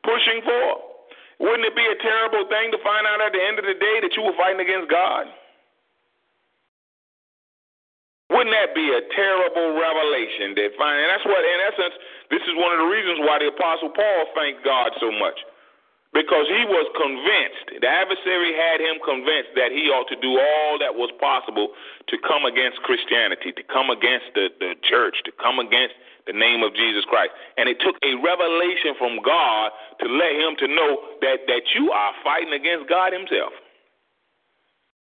pushing 0.07 0.39
for. 0.47 0.92
Wouldn't 1.43 1.67
it 1.67 1.75
be 1.75 1.83
a 1.83 1.99
terrible 1.99 2.47
thing 2.47 2.71
to 2.71 2.79
find 2.87 3.03
out 3.03 3.19
at 3.19 3.35
the 3.35 3.43
end 3.43 3.59
of 3.59 3.67
the 3.67 3.75
day 3.75 3.99
that 3.99 4.15
you 4.15 4.23
were 4.23 4.39
fighting 4.39 4.63
against 4.63 4.87
God? 4.87 5.27
Wouldn't 8.31 8.55
that 8.55 8.73
be 8.79 8.87
a 8.89 9.03
terrible 9.13 9.75
revelation 9.77 10.55
that 10.57 10.73
find 10.79 11.03
and 11.03 11.11
that's 11.11 11.27
what 11.27 11.43
in 11.43 11.59
essence 11.69 11.95
this 12.31 12.41
is 12.47 12.55
one 12.57 12.73
of 12.73 12.81
the 12.81 12.89
reasons 12.89 13.21
why 13.27 13.43
the 13.43 13.53
apostle 13.53 13.91
Paul 13.91 14.25
thanked 14.33 14.65
God 14.65 14.95
so 15.03 15.13
much. 15.13 15.37
Because 16.17 16.45
he 16.49 16.63
was 16.69 16.85
convinced, 16.93 17.81
the 17.81 17.89
adversary 17.89 18.53
had 18.53 18.85
him 18.85 19.01
convinced 19.01 19.57
that 19.57 19.73
he 19.73 19.89
ought 19.89 20.09
to 20.13 20.19
do 20.21 20.37
all 20.37 20.77
that 20.77 20.93
was 20.93 21.09
possible 21.17 21.73
to 22.09 22.17
come 22.21 22.45
against 22.45 22.85
Christianity, 22.85 23.53
to 23.53 23.65
come 23.65 23.89
against 23.89 24.29
the, 24.37 24.53
the 24.61 24.77
church, 24.85 25.25
to 25.25 25.33
come 25.41 25.57
against 25.57 25.97
the 26.27 26.33
name 26.33 26.63
of 26.63 26.75
Jesus 26.75 27.05
Christ. 27.09 27.35
And 27.57 27.69
it 27.69 27.79
took 27.81 27.97
a 28.03 28.15
revelation 28.19 28.95
from 28.99 29.19
God 29.23 29.73
to 30.01 30.07
let 30.07 30.33
him 30.39 30.55
to 30.63 30.67
know 30.69 30.91
that, 31.21 31.47
that 31.47 31.65
you 31.75 31.91
are 31.91 32.13
fighting 32.23 32.53
against 32.55 32.89
God 32.89 33.13
himself. 33.13 33.53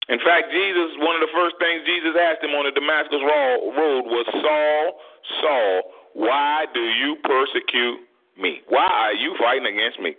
In 0.08 0.22
fact, 0.22 0.54
Jesus, 0.54 0.94
one 1.02 1.18
of 1.18 1.22
the 1.22 1.34
first 1.34 1.58
things 1.58 1.82
Jesus 1.82 2.14
asked 2.14 2.42
him 2.42 2.54
on 2.54 2.66
the 2.66 2.74
Damascus 2.74 3.18
road 3.18 3.74
was, 4.06 4.26
Saul, 4.38 5.02
Saul, 5.42 5.74
why 6.14 6.66
do 6.70 6.80
you 6.80 7.18
persecute 7.26 8.06
me? 8.38 8.62
Why 8.70 8.86
are 8.86 9.14
you 9.14 9.34
fighting 9.38 9.66
against 9.66 9.98
me? 9.98 10.14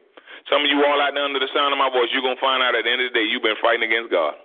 Some 0.52 0.64
of 0.64 0.70
you 0.72 0.84
all 0.84 1.00
out 1.00 1.16
there 1.16 1.24
under 1.24 1.40
the 1.40 1.52
sound 1.56 1.72
of 1.72 1.80
my 1.80 1.92
voice, 1.92 2.12
you're 2.12 2.24
going 2.24 2.36
to 2.36 2.44
find 2.44 2.64
out 2.64 2.76
at 2.76 2.84
the 2.84 2.92
end 2.92 3.02
of 3.02 3.12
the 3.12 3.16
day 3.16 3.24
you've 3.24 3.44
been 3.44 3.60
fighting 3.64 3.84
against 3.84 4.12
God. 4.12 4.36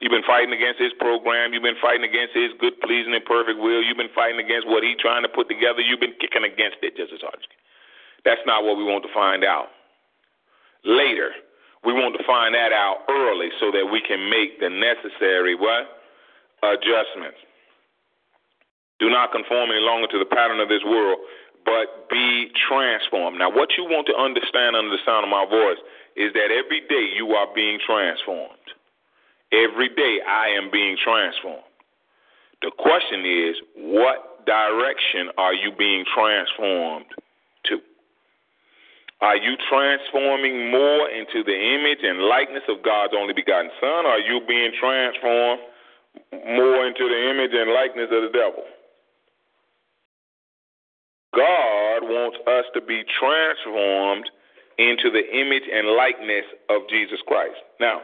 You've 0.00 0.12
been 0.12 0.26
fighting 0.28 0.52
against 0.52 0.80
his 0.80 0.92
program. 1.00 1.52
You've 1.52 1.64
been 1.64 1.80
fighting 1.80 2.04
against 2.04 2.36
his 2.36 2.52
good, 2.60 2.76
pleasing, 2.84 3.14
and 3.16 3.24
perfect 3.24 3.56
will. 3.58 3.80
You've 3.80 3.96
been 3.96 4.12
fighting 4.12 4.38
against 4.38 4.68
what 4.68 4.84
he's 4.84 5.00
trying 5.00 5.24
to 5.24 5.32
put 5.32 5.48
together. 5.48 5.80
You've 5.80 6.00
been 6.04 6.16
kicking 6.20 6.44
against 6.44 6.84
it 6.84 6.96
just 6.96 7.12
as 7.16 7.24
hard. 7.24 7.40
That's 8.24 8.42
not 8.44 8.64
what 8.64 8.76
we 8.76 8.84
want 8.84 9.04
to 9.08 9.12
find 9.14 9.44
out. 9.44 9.72
Later, 10.84 11.32
we 11.84 11.94
want 11.94 12.18
to 12.18 12.24
find 12.26 12.54
that 12.54 12.72
out 12.72 13.08
early 13.08 13.48
so 13.58 13.72
that 13.72 13.86
we 13.86 14.02
can 14.04 14.28
make 14.28 14.60
the 14.60 14.68
necessary 14.68 15.54
what 15.54 16.02
adjustments. 16.62 17.40
Do 18.98 19.08
not 19.08 19.32
conform 19.32 19.70
any 19.70 19.80
longer 19.80 20.08
to 20.08 20.18
the 20.18 20.28
pattern 20.28 20.60
of 20.60 20.68
this 20.68 20.84
world, 20.84 21.18
but 21.64 22.08
be 22.08 22.50
transformed. 22.68 23.38
Now, 23.38 23.50
what 23.50 23.76
you 23.76 23.84
want 23.84 24.06
to 24.08 24.16
understand 24.16 24.76
under 24.76 24.90
the 24.90 25.02
sound 25.04 25.24
of 25.24 25.30
my 25.30 25.44
voice 25.44 25.78
is 26.16 26.32
that 26.32 26.50
every 26.50 26.80
day 26.88 27.12
you 27.14 27.32
are 27.32 27.48
being 27.54 27.78
transformed. 27.84 28.75
Every 29.56 29.88
day 29.88 30.18
I 30.28 30.48
am 30.48 30.70
being 30.70 30.96
transformed. 31.02 31.64
The 32.60 32.70
question 32.76 33.24
is, 33.24 33.56
what 33.76 34.44
direction 34.44 35.30
are 35.38 35.54
you 35.54 35.72
being 35.76 36.04
transformed 36.14 37.06
to? 37.64 37.78
Are 39.20 39.36
you 39.36 39.56
transforming 39.68 40.70
more 40.70 41.08
into 41.08 41.42
the 41.42 41.56
image 41.56 42.00
and 42.02 42.28
likeness 42.28 42.64
of 42.68 42.84
God's 42.84 43.14
only 43.16 43.32
begotten 43.32 43.70
Son? 43.80 44.04
Or 44.04 44.20
are 44.20 44.20
you 44.20 44.40
being 44.46 44.72
transformed 44.78 45.60
more 46.32 46.86
into 46.86 47.08
the 47.08 47.30
image 47.30 47.52
and 47.52 47.72
likeness 47.72 48.08
of 48.12 48.28
the 48.28 48.32
devil? 48.32 48.64
God 51.34 52.04
wants 52.04 52.38
us 52.46 52.64
to 52.74 52.80
be 52.80 53.04
transformed 53.20 54.28
into 54.78 55.10
the 55.10 55.24
image 55.32 55.64
and 55.72 55.96
likeness 55.96 56.44
of 56.68 56.88
Jesus 56.88 57.20
Christ. 57.26 57.56
Now, 57.80 58.00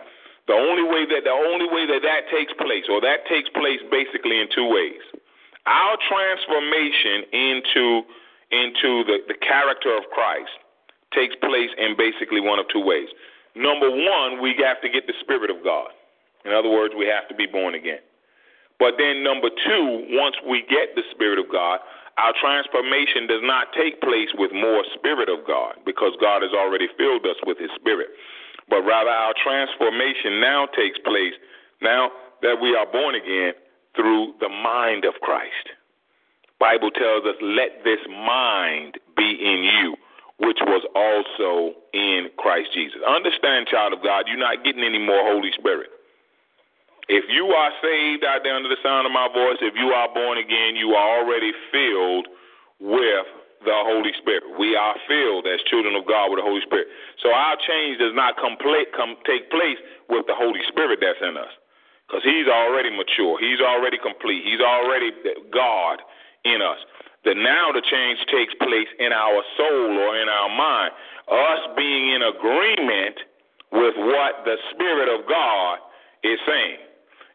the 0.47 0.55
only 0.55 0.83
way 0.83 1.07
that 1.07 1.23
the 1.23 1.35
only 1.35 1.67
way 1.71 1.87
that 1.87 2.03
that 2.03 2.27
takes 2.31 2.53
place, 2.59 2.85
or 2.91 3.01
that 3.01 3.27
takes 3.31 3.49
place 3.55 3.79
basically 3.91 4.41
in 4.41 4.49
two 4.51 4.67
ways. 4.67 5.03
Our 5.67 5.95
transformation 6.11 7.31
into 7.31 8.03
into 8.51 9.07
the, 9.07 9.23
the 9.31 9.39
character 9.39 9.95
of 9.97 10.05
Christ 10.11 10.51
takes 11.15 11.37
place 11.37 11.71
in 11.79 11.95
basically 11.97 12.41
one 12.41 12.59
of 12.59 12.67
two 12.69 12.83
ways. 12.83 13.09
Number 13.55 13.89
one, 13.89 14.43
we 14.43 14.57
have 14.65 14.81
to 14.83 14.89
get 14.89 15.07
the 15.07 15.15
Spirit 15.21 15.51
of 15.51 15.63
God. 15.63 15.89
In 16.45 16.53
other 16.53 16.69
words, 16.69 16.95
we 16.97 17.07
have 17.07 17.29
to 17.29 17.35
be 17.35 17.47
born 17.47 17.75
again. 17.75 18.03
But 18.81 18.99
then 18.99 19.23
number 19.23 19.49
two, 19.49 19.87
once 20.19 20.35
we 20.43 20.67
get 20.67 20.97
the 20.97 21.07
Spirit 21.15 21.39
of 21.39 21.47
God, 21.53 21.79
our 22.19 22.35
transformation 22.41 23.29
does 23.29 23.45
not 23.45 23.73
take 23.73 24.01
place 24.01 24.29
with 24.35 24.51
more 24.53 24.83
Spirit 24.99 25.29
of 25.29 25.47
God 25.47 25.79
because 25.87 26.13
God 26.21 26.43
has 26.43 26.53
already 26.53 26.89
filled 26.99 27.25
us 27.25 27.39
with 27.47 27.59
His 27.59 27.71
Spirit 27.79 28.09
but 28.69 28.83
rather 28.83 29.11
our 29.11 29.35
transformation 29.43 30.41
now 30.41 30.67
takes 30.67 30.99
place 30.99 31.35
now 31.81 32.11
that 32.43 32.61
we 32.61 32.75
are 32.75 32.87
born 32.87 33.15
again 33.15 33.55
through 33.95 34.35
the 34.41 34.49
mind 34.49 35.05
of 35.05 35.15
Christ. 35.21 35.71
Bible 36.59 36.91
tells 36.91 37.25
us, 37.27 37.37
"Let 37.41 37.83
this 37.85 38.01
mind 38.09 38.99
be 39.17 39.31
in 39.31 39.65
you, 39.65 39.97
which 40.39 40.61
was 40.63 40.85
also 40.95 41.75
in 41.93 42.31
Christ 42.37 42.73
Jesus." 42.73 43.03
Understand, 43.03 43.67
child 43.69 43.93
of 43.93 44.03
God, 44.03 44.29
you're 44.29 44.39
not 44.39 44.63
getting 44.63 44.85
any 44.85 44.99
more 44.99 45.23
Holy 45.23 45.53
Spirit. 45.53 45.91
If 47.09 47.29
you 47.29 47.53
are 47.53 47.73
saved 47.83 48.25
out 48.25 48.45
there 48.45 48.55
under 48.55 48.69
the 48.69 48.81
sound 48.83 49.07
of 49.07 49.13
my 49.13 49.27
voice, 49.29 49.59
if 49.61 49.75
you 49.77 49.93
are 49.93 50.09
born 50.09 50.39
again, 50.39 50.77
you 50.77 50.95
are 50.95 51.19
already 51.19 51.53
filled 51.73 52.29
with 52.79 53.27
the 53.65 53.75
Holy 53.75 54.13
Spirit. 54.19 54.45
We 54.59 54.75
are 54.77 54.95
filled 55.07 55.47
as 55.47 55.63
children 55.67 55.95
of 55.95 56.07
God 56.07 56.31
with 56.31 56.39
the 56.39 56.47
Holy 56.47 56.63
Spirit. 56.63 56.87
So 57.23 57.31
our 57.31 57.57
change 57.57 57.99
does 57.99 58.15
not 58.15 58.39
complete, 58.39 58.91
come 58.95 59.17
take 59.27 59.51
place 59.51 59.79
with 60.09 60.27
the 60.27 60.35
Holy 60.35 60.61
Spirit 60.69 60.99
that's 61.03 61.21
in 61.23 61.37
us, 61.37 61.53
because 62.07 62.23
He's 62.23 62.47
already 62.47 62.91
mature. 62.91 63.39
He's 63.39 63.61
already 63.61 63.99
complete. 63.99 64.43
He's 64.45 64.61
already 64.61 65.11
God 65.53 66.03
in 66.45 66.63
us. 66.63 66.79
That 67.25 67.39
now 67.39 67.71
the 67.71 67.83
change 67.87 68.19
takes 68.27 68.51
place 68.59 68.91
in 68.99 69.15
our 69.15 69.43
soul 69.55 69.91
or 69.95 70.19
in 70.19 70.27
our 70.27 70.51
mind, 70.51 70.91
us 71.31 71.63
being 71.79 72.19
in 72.19 72.23
agreement 72.23 73.23
with 73.71 73.95
what 73.95 74.43
the 74.45 74.59
Spirit 74.75 75.07
of 75.07 75.27
God 75.31 75.79
is 76.27 76.39
saying. 76.47 76.83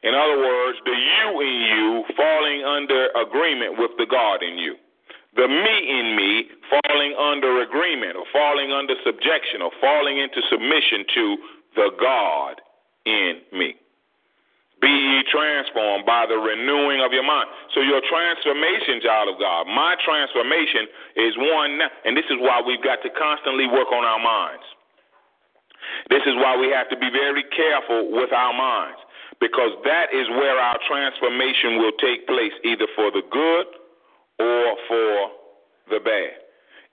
In 0.03 0.13
other 0.13 0.37
words, 0.37 0.77
the 0.85 0.91
you 0.91 1.41
in 1.41 1.57
you 1.71 2.03
falling 2.15 2.63
under 2.63 3.07
agreement 3.15 3.79
with 3.79 3.91
the 3.97 4.05
God 4.05 4.43
in 4.43 4.57
you 4.57 4.75
the 5.37 5.47
me 5.47 5.77
in 5.85 6.17
me 6.17 6.49
falling 6.65 7.13
under 7.13 7.61
agreement 7.61 8.17
or 8.17 8.25
falling 8.33 8.73
under 8.73 8.97
subjection 9.05 9.61
or 9.61 9.69
falling 9.79 10.17
into 10.17 10.41
submission 10.49 11.05
to 11.13 11.25
the 11.77 11.89
God 12.01 12.57
in 13.05 13.45
me. 13.53 13.77
Be 14.81 14.89
ye 14.89 15.21
transformed 15.29 16.05
by 16.05 16.25
the 16.25 16.37
renewing 16.37 17.01
of 17.01 17.13
your 17.13 17.25
mind. 17.25 17.49
So, 17.73 17.81
your 17.81 18.01
transformation, 18.05 19.01
child 19.01 19.29
of 19.29 19.37
God, 19.41 19.65
my 19.65 19.97
transformation 20.05 20.85
is 21.17 21.33
one, 21.37 21.81
and 22.05 22.13
this 22.17 22.29
is 22.29 22.37
why 22.41 22.61
we've 22.61 22.83
got 22.83 23.01
to 23.01 23.09
constantly 23.13 23.65
work 23.65 23.89
on 23.89 24.05
our 24.05 24.21
minds. 24.21 24.65
This 26.09 26.21
is 26.29 26.37
why 26.37 26.57
we 26.57 26.69
have 26.73 26.89
to 26.89 26.97
be 26.97 27.09
very 27.09 27.45
careful 27.53 28.13
with 28.13 28.29
our 28.33 28.53
minds, 28.53 29.01
because 29.41 29.73
that 29.85 30.13
is 30.13 30.29
where 30.37 30.57
our 30.61 30.77
transformation 30.85 31.81
will 31.81 31.93
take 31.97 32.25
place, 32.29 32.53
either 32.61 32.85
for 32.93 33.09
the 33.09 33.25
good 33.33 33.65
or 34.39 34.65
for 34.87 35.13
the 35.89 35.99
bad, 36.03 36.37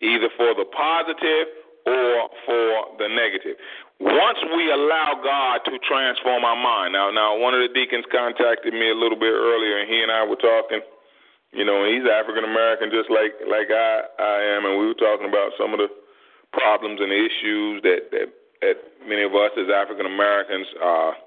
either 0.01 0.29
for 0.37 0.55
the 0.55 0.65
positive 0.73 1.47
or 1.87 2.29
for 2.47 2.97
the 2.99 3.09
negative. 3.09 3.57
Once 4.01 4.41
we 4.57 4.73
allow 4.73 5.21
God 5.23 5.63
to 5.69 5.79
transform 5.87 6.45
our 6.45 6.57
mind, 6.57 6.93
now, 6.93 7.11
now 7.11 7.37
one 7.37 7.55
of 7.55 7.61
the 7.61 7.73
deacons 7.73 8.05
contacted 8.11 8.73
me 8.73 8.91
a 8.91 8.97
little 8.97 9.19
bit 9.19 9.33
earlier, 9.33 9.79
and 9.79 9.89
he 9.89 10.03
and 10.03 10.11
I 10.11 10.25
were 10.25 10.41
talking. 10.41 10.81
You 11.53 11.65
know, 11.65 11.87
he's 11.87 12.03
African 12.03 12.43
American, 12.43 12.91
just 12.91 13.07
like 13.07 13.31
like 13.47 13.71
I 13.71 14.03
I 14.19 14.37
am, 14.59 14.67
and 14.67 14.75
we 14.75 14.91
were 14.91 14.99
talking 14.99 15.29
about 15.29 15.55
some 15.55 15.71
of 15.71 15.79
the 15.79 15.87
problems 16.51 16.99
and 16.99 17.13
issues 17.13 17.83
that 17.87 18.11
that, 18.11 18.29
that 18.63 18.77
many 19.07 19.23
of 19.23 19.35
us 19.39 19.55
as 19.55 19.71
African 19.71 20.07
Americans 20.07 20.67
are 20.83 21.15
uh, 21.15 21.24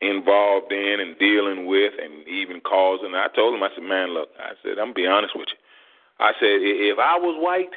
involved 0.00 0.72
in 0.72 1.00
and 1.00 1.18
dealing 1.18 1.66
with, 1.66 1.92
and 2.00 2.26
even 2.26 2.60
causing. 2.60 3.14
I 3.14 3.28
told 3.34 3.54
him, 3.54 3.62
I 3.62 3.68
said, 3.74 3.84
man, 3.84 4.14
look, 4.14 4.30
I 4.38 4.52
said, 4.62 4.78
I'm 4.78 4.92
gonna 4.92 4.94
be 4.94 5.06
honest 5.06 5.36
with 5.36 5.48
you. 5.48 5.60
I 6.18 6.32
said, 6.40 6.60
if 6.60 6.98
I 6.98 7.16
was 7.16 7.36
white 7.40 7.72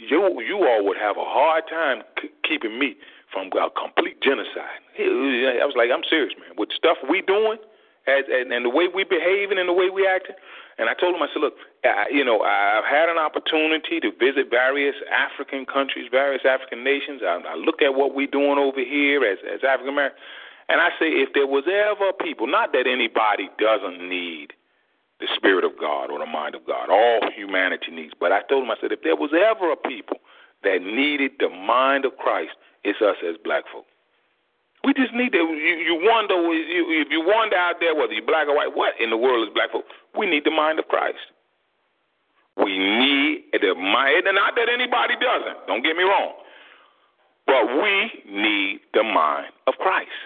you 0.00 0.40
you 0.40 0.56
all 0.66 0.84
would 0.86 0.96
have 0.96 1.16
a 1.16 1.24
hard 1.24 1.64
time 1.68 2.02
c- 2.20 2.32
keeping 2.42 2.78
me 2.78 2.96
from 3.32 3.52
a 3.52 3.68
complete 3.70 4.20
genocide. 4.22 4.80
I 4.98 5.64
was 5.68 5.76
like, 5.76 5.90
I'm 5.92 6.02
serious, 6.08 6.34
man. 6.40 6.56
With 6.56 6.70
stuff 6.72 6.96
we 7.08 7.22
doing, 7.22 7.58
as, 8.08 8.24
and, 8.32 8.50
and 8.52 8.64
the 8.64 8.72
way 8.72 8.88
we 8.88 9.04
behaving 9.04 9.58
and 9.58 9.68
the 9.68 9.76
way 9.76 9.90
we 9.92 10.06
acting. 10.06 10.34
And 10.78 10.88
I 10.88 10.94
told 10.94 11.14
him, 11.14 11.22
I 11.22 11.28
said, 11.28 11.44
look, 11.44 11.54
I, 11.84 12.08
you 12.10 12.24
know, 12.24 12.40
I've 12.40 12.88
had 12.88 13.12
an 13.12 13.18
opportunity 13.18 14.00
to 14.00 14.10
visit 14.16 14.48
various 14.48 14.96
African 15.12 15.66
countries, 15.66 16.08
various 16.10 16.42
African 16.48 16.82
nations. 16.82 17.20
I, 17.22 17.38
I 17.44 17.54
look 17.54 17.82
at 17.82 17.94
what 17.94 18.16
we're 18.16 18.32
doing 18.32 18.56
over 18.56 18.80
here 18.80 19.22
as 19.22 19.38
as 19.44 19.60
African 19.62 19.92
American, 19.92 20.18
and 20.70 20.80
I 20.80 20.90
say, 21.02 21.10
if 21.18 21.34
there 21.34 21.46
was 21.50 21.64
ever 21.66 22.12
people, 22.14 22.46
not 22.46 22.72
that 22.72 22.86
anybody 22.86 23.50
doesn't 23.58 23.98
need 24.08 24.54
the 25.20 25.28
Spirit 25.36 25.64
of 25.64 25.72
God 25.78 26.10
or 26.10 26.18
the 26.18 26.26
mind 26.26 26.54
of 26.54 26.64
God. 26.66 26.88
All 26.88 27.20
humanity 27.34 27.92
needs. 27.92 28.14
But 28.18 28.32
I 28.32 28.40
told 28.48 28.64
him, 28.64 28.70
I 28.70 28.76
said, 28.80 28.90
if 28.90 29.02
there 29.02 29.16
was 29.16 29.30
ever 29.36 29.72
a 29.72 29.76
people 29.76 30.16
that 30.64 30.80
needed 30.80 31.32
the 31.38 31.50
mind 31.50 32.04
of 32.04 32.16
Christ, 32.16 32.56
it's 32.84 33.00
us 33.02 33.16
as 33.28 33.36
black 33.44 33.64
folk. 33.72 33.84
We 34.82 34.94
just 34.94 35.12
need 35.12 35.32
to. 35.32 35.38
You, 35.38 35.76
you 35.76 36.00
wonder 36.00 36.40
if 36.40 37.08
you 37.10 37.20
wonder 37.20 37.56
out 37.56 37.76
there 37.80 37.94
whether 37.94 38.14
you're 38.14 38.24
black 38.24 38.48
or 38.48 38.56
white, 38.56 38.74
what 38.74 38.94
in 38.98 39.10
the 39.10 39.16
world 39.16 39.46
is 39.46 39.52
black 39.52 39.72
folk? 39.72 39.84
We 40.16 40.24
need 40.24 40.44
the 40.44 40.50
mind 40.50 40.78
of 40.78 40.88
Christ. 40.88 41.20
We 42.56 42.78
need 42.78 43.44
the 43.52 43.74
mind, 43.74 44.26
and 44.26 44.36
not 44.36 44.56
that 44.56 44.68
anybody 44.72 45.14
doesn't. 45.20 45.66
Don't 45.66 45.84
get 45.84 45.96
me 45.96 46.02
wrong, 46.04 46.32
but 47.46 47.68
we 47.76 48.24
need 48.24 48.80
the 48.94 49.02
mind 49.02 49.52
of 49.66 49.74
Christ. 49.74 50.16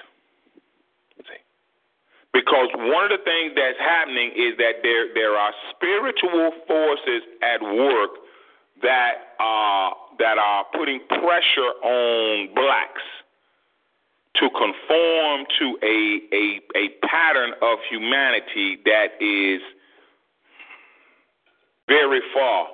Because 2.34 2.66
one 2.74 3.06
of 3.06 3.14
the 3.14 3.22
things 3.22 3.54
that's 3.54 3.78
happening 3.78 4.34
is 4.34 4.58
that 4.58 4.82
there 4.82 5.14
there 5.14 5.38
are 5.38 5.54
spiritual 5.70 6.50
forces 6.66 7.22
at 7.40 7.62
work 7.62 8.10
that 8.82 9.38
are 9.38 9.94
that 10.18 10.36
are 10.36 10.66
putting 10.74 10.98
pressure 11.08 11.72
on 11.86 12.52
blacks 12.52 13.06
to 14.42 14.50
conform 14.50 15.46
to 15.62 15.78
a 15.86 15.98
a, 16.34 16.44
a 16.74 16.84
pattern 17.06 17.54
of 17.62 17.78
humanity 17.88 18.82
that 18.84 19.14
is 19.22 19.62
very 21.86 22.20
far 22.34 22.66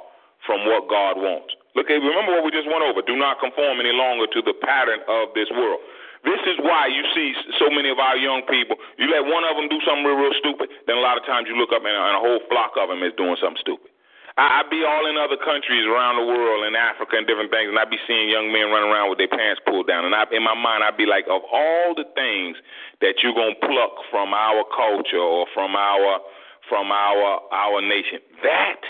from 0.46 0.64
what 0.64 0.88
God 0.88 1.20
wants. 1.20 1.52
Look, 1.76 1.88
remember 1.88 2.32
what 2.32 2.44
we 2.44 2.50
just 2.50 2.66
went 2.66 2.82
over. 2.82 3.02
Do 3.06 3.14
not 3.14 3.38
conform 3.40 3.78
any 3.78 3.92
longer 3.92 4.26
to 4.32 4.40
the 4.40 4.54
pattern 4.64 5.00
of 5.06 5.28
this 5.34 5.50
world. 5.52 5.80
This 6.24 6.40
is 6.44 6.61
why 6.61 6.87
you 6.87 7.00
see 7.16 7.33
so 7.56 7.72
many 7.72 7.88
of 7.88 7.98
our 7.98 8.16
young 8.16 8.44
people. 8.44 8.76
You 9.00 9.09
let 9.09 9.24
one 9.24 9.44
of 9.44 9.56
them 9.56 9.72
do 9.72 9.80
something 9.88 10.04
real, 10.04 10.20
real 10.20 10.37
stupid, 10.37 10.68
then 10.85 11.00
a 11.00 11.04
lot 11.04 11.16
of 11.16 11.24
times 11.24 11.48
you 11.48 11.56
look 11.56 11.72
up 11.72 11.80
and, 11.80 11.96
and 11.96 12.16
a 12.16 12.20
whole 12.20 12.40
flock 12.52 12.76
of 12.76 12.92
them 12.92 13.00
is 13.00 13.16
doing 13.16 13.40
something 13.40 13.61
stupid. 13.61 13.88
I, 14.37 14.61
I 14.61 14.68
be 14.68 14.85
all 14.85 15.09
in 15.09 15.16
other 15.16 15.40
countries 15.40 15.88
around 15.88 16.20
the 16.20 16.28
world, 16.28 16.68
in 16.68 16.76
Africa 16.76 17.16
and 17.16 17.26
different 17.26 17.50
things, 17.50 17.72
and 17.72 17.78
I 17.80 17.88
be 17.88 17.96
seeing 18.04 18.28
young 18.28 18.52
men 18.52 18.68
running 18.68 18.92
around 18.92 19.09
with 19.09 19.16
their 19.16 19.33
pants 19.33 19.64
pulled 19.64 19.88
down. 19.88 20.04
And 20.04 20.14
I, 20.14 20.28
in 20.30 20.44
my 20.44 20.54
mind, 20.54 20.85
I'd 20.85 21.00
be 21.00 21.09
like, 21.09 21.24
of 21.24 21.40
all 21.48 21.96
the 21.96 22.04
things 22.12 22.61
that 23.00 23.24
you're 23.24 23.35
gonna 23.35 23.56
pluck 23.64 24.04
from 24.12 24.37
our 24.37 24.64
culture 24.76 25.24
or 25.24 25.48
from 25.56 25.72
our 25.74 26.20
from 26.68 26.92
our 26.92 27.40
our 27.50 27.80
nation, 27.80 28.20
that 28.44 28.80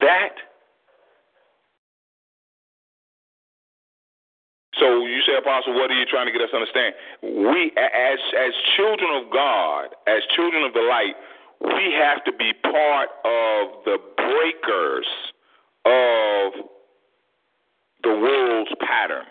that 0.00 0.47
So 4.78 5.06
you 5.06 5.22
say, 5.26 5.34
Apostle, 5.36 5.74
what 5.74 5.90
are 5.90 5.98
you 5.98 6.06
trying 6.06 6.26
to 6.26 6.32
get 6.32 6.40
us 6.40 6.50
to 6.50 6.56
understand? 6.56 6.94
We, 7.22 7.74
as 7.76 8.18
as 8.38 8.52
children 8.76 9.10
of 9.18 9.30
God, 9.32 9.90
as 10.06 10.22
children 10.34 10.62
of 10.62 10.72
the 10.72 10.86
light, 10.86 11.18
we 11.60 11.94
have 11.98 12.22
to 12.24 12.32
be 12.32 12.54
part 12.62 13.10
of 13.26 13.82
the 13.84 13.98
breakers 14.16 15.06
of 15.84 16.68
the 18.06 18.14
world's 18.14 18.70
pattern. 18.78 19.26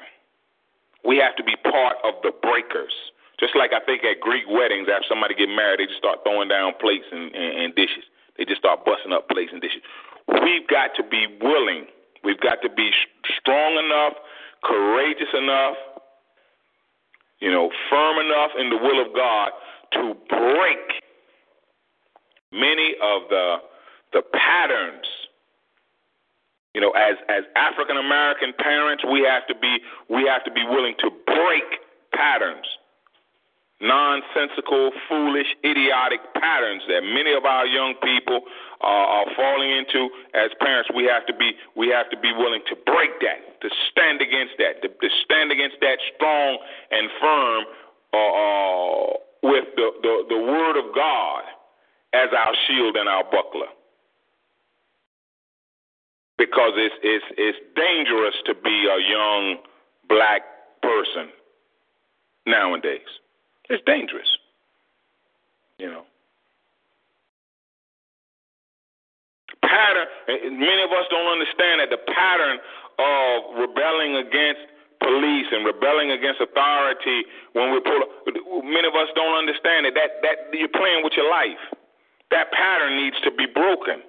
We 1.05 1.17
have 1.23 1.35
to 1.37 1.43
be 1.43 1.55
part 1.63 1.95
of 2.03 2.19
the 2.23 2.35
breakers. 2.43 2.91
Just 3.39 3.55
like 3.55 3.71
I 3.71 3.79
think 3.85 4.03
at 4.03 4.19
Greek 4.19 4.43
weddings, 4.49 4.89
after 4.91 5.07
somebody 5.07 5.35
get 5.35 5.47
married, 5.47 5.79
they 5.79 5.85
just 5.85 6.01
start 6.01 6.25
throwing 6.25 6.49
down 6.49 6.73
plates 6.81 7.05
and, 7.11 7.31
and, 7.31 7.51
and 7.63 7.75
dishes. 7.75 8.03
They 8.35 8.43
just 8.43 8.59
start 8.59 8.83
busting 8.83 9.13
up 9.13 9.29
plates 9.29 9.53
and 9.53 9.61
dishes. 9.61 9.79
We've 10.27 10.67
got 10.67 10.91
to 10.99 11.03
be 11.07 11.29
willing. 11.39 11.87
We've 12.25 12.41
got 12.41 12.59
to 12.65 12.69
be 12.69 12.91
strong 13.39 13.77
enough 13.79 14.19
courageous 14.63 15.29
enough, 15.33 15.75
you 17.39 17.51
know, 17.51 17.69
firm 17.89 18.17
enough 18.25 18.51
in 18.59 18.69
the 18.69 18.77
will 18.77 19.05
of 19.05 19.13
God 19.15 19.51
to 19.93 20.15
break 20.29 20.79
many 22.51 22.95
of 23.01 23.23
the 23.29 23.57
the 24.13 24.21
patterns. 24.33 25.05
You 26.73 26.81
know, 26.81 26.91
as 26.91 27.15
as 27.29 27.43
African 27.55 27.97
American 27.97 28.53
parents, 28.57 29.03
we 29.11 29.21
have 29.21 29.47
to 29.47 29.55
be 29.55 29.77
we 30.09 30.23
have 30.23 30.43
to 30.45 30.51
be 30.51 30.63
willing 30.63 30.95
to 30.99 31.09
break 31.25 31.63
patterns 32.13 32.65
nonsensical, 33.79 34.91
foolish, 35.07 35.47
idiotic 35.63 36.21
patterns 36.33 36.81
that 36.87 37.01
many 37.01 37.33
of 37.33 37.45
our 37.45 37.65
young 37.65 37.93
people 38.01 38.41
uh, 38.81 39.21
are 39.21 39.25
falling 39.35 39.69
into. 39.69 40.09
As 40.33 40.49
parents, 40.59 40.89
we 40.95 41.05
have 41.05 41.25
to 41.27 41.33
be 41.33 41.53
we 41.75 41.89
have 41.89 42.09
to 42.09 42.17
be 42.17 42.31
willing 42.33 42.61
to 42.69 42.75
break 42.85 43.11
that, 43.21 43.61
to 43.61 43.69
stand 43.91 44.21
against 44.21 44.53
that, 44.57 44.81
to, 44.81 44.89
to 44.89 45.09
stand 45.25 45.51
against 45.51 45.77
that 45.81 45.97
strong 46.15 46.57
and 46.91 47.09
firm 47.21 47.63
uh, 48.13 48.17
uh, 48.17 49.05
with 49.43 49.65
the, 49.75 49.87
the 50.01 50.13
the 50.29 50.37
word 50.37 50.77
of 50.77 50.93
God 50.95 51.43
as 52.13 52.29
our 52.33 52.53
shield 52.67 52.95
and 52.95 53.07
our 53.07 53.23
buckler. 53.23 53.69
Because 56.37 56.73
it's 56.75 56.95
it's 57.03 57.25
it's 57.37 57.57
dangerous 57.75 58.35
to 58.45 58.53
be 58.55 58.87
a 58.89 58.99
young 59.09 59.57
black 60.09 60.41
person 60.81 61.29
nowadays. 62.45 63.05
It's 63.69 63.83
dangerous. 63.85 64.27
You 65.77 65.87
know. 65.91 66.03
Pattern. 69.61 70.07
Many 70.27 70.81
of 70.83 70.91
us 70.91 71.05
don't 71.09 71.27
understand 71.27 71.81
that 71.81 71.89
the 71.91 71.99
pattern 72.13 72.57
of 72.97 73.59
rebelling 73.59 74.15
against 74.15 74.63
police 75.03 75.47
and 75.51 75.65
rebelling 75.65 76.11
against 76.11 76.41
authority 76.41 77.27
when 77.53 77.71
we 77.71 77.79
pull. 77.81 78.01
Many 78.63 78.87
of 78.87 78.95
us 78.95 79.11
don't 79.15 79.35
understand 79.35 79.85
it. 79.85 79.93
That 79.93 80.23
that 80.23 80.49
you're 80.55 80.71
playing 80.71 81.03
with 81.03 81.13
your 81.13 81.29
life. 81.29 81.59
That 82.31 82.51
pattern 82.51 82.95
needs 82.97 83.15
to 83.23 83.31
be 83.31 83.45
broken 83.45 84.03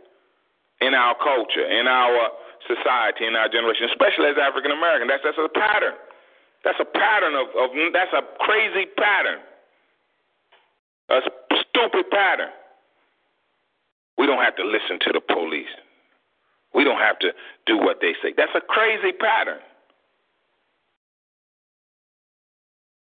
in 0.80 0.94
our 0.94 1.14
culture, 1.18 1.66
in 1.66 1.86
our 1.86 2.30
society, 2.66 3.26
in 3.26 3.34
our 3.34 3.48
generation, 3.48 3.86
especially 3.90 4.30
as 4.30 4.38
African 4.38 4.70
American. 4.70 5.08
That's 5.08 5.22
that's 5.22 5.38
a 5.38 5.50
pattern. 5.50 5.94
That's 6.64 6.78
a 6.80 6.88
pattern 6.88 7.34
of, 7.34 7.46
of 7.54 7.70
that's 7.92 8.14
a 8.14 8.22
crazy 8.42 8.86
pattern. 8.98 9.38
A 11.10 11.20
stupid 11.70 12.10
pattern. 12.10 12.50
We 14.18 14.26
don't 14.26 14.42
have 14.42 14.56
to 14.56 14.64
listen 14.64 14.98
to 15.06 15.12
the 15.12 15.20
police. 15.20 15.72
We 16.74 16.84
don't 16.84 17.00
have 17.00 17.18
to 17.20 17.32
do 17.66 17.78
what 17.78 17.98
they 18.00 18.14
say. 18.22 18.34
That's 18.36 18.52
a 18.54 18.60
crazy 18.60 19.12
pattern. 19.12 19.60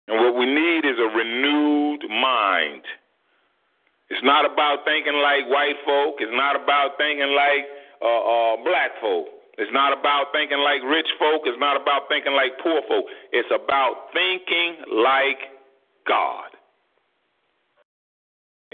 And 0.07 0.19
what 0.19 0.35
we 0.35 0.45
need 0.45 0.85
is 0.85 0.99
a 0.99 1.15
renewed 1.15 2.03
mind. 2.09 2.83
It's 4.09 4.23
not 4.23 4.45
about 4.45 4.85
thinking 4.85 5.15
like 5.15 5.47
white 5.49 5.79
folk. 5.85 6.15
It's 6.19 6.35
not 6.35 6.55
about 6.55 6.97
thinking 6.97 7.33
like 7.33 7.65
uh, 8.01 8.05
uh, 8.05 8.55
black 8.63 8.91
folk. 8.99 9.27
It's 9.57 9.71
not 9.71 9.97
about 9.97 10.27
thinking 10.33 10.59
like 10.59 10.81
rich 10.83 11.07
folk. 11.17 11.43
It's 11.45 11.59
not 11.59 11.79
about 11.79 12.09
thinking 12.09 12.33
like 12.33 12.57
poor 12.61 12.81
folk. 12.87 13.05
It's 13.31 13.49
about 13.49 14.13
thinking 14.13 14.77
like 14.91 15.39
God. 16.05 16.52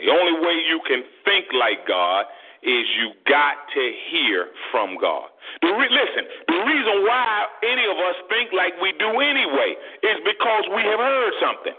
The 0.04 0.12
only 0.12 0.40
way 0.46 0.56
you 0.68 0.80
can 0.88 1.04
think 1.26 1.46
like 1.54 1.88
God 1.88 2.26
is 2.64 2.86
you 3.00 3.12
got 3.28 3.56
to 3.74 3.84
hear 4.12 4.48
from 4.72 4.98
God. 5.00 5.30
The 5.62 5.72
re- 5.72 5.90
listen, 5.90 6.28
the 6.48 6.60
reason 6.68 7.08
why 7.08 7.48
any 7.64 7.86
of 7.88 7.98
us 7.98 8.16
think 8.30 8.52
like 8.52 8.76
we 8.82 8.92
do 9.00 9.20
anyway 9.20 9.76
is 10.04 10.18
because 10.26 10.64
we 10.76 10.84
have 10.84 11.00
heard 11.00 11.34
something. 11.40 11.78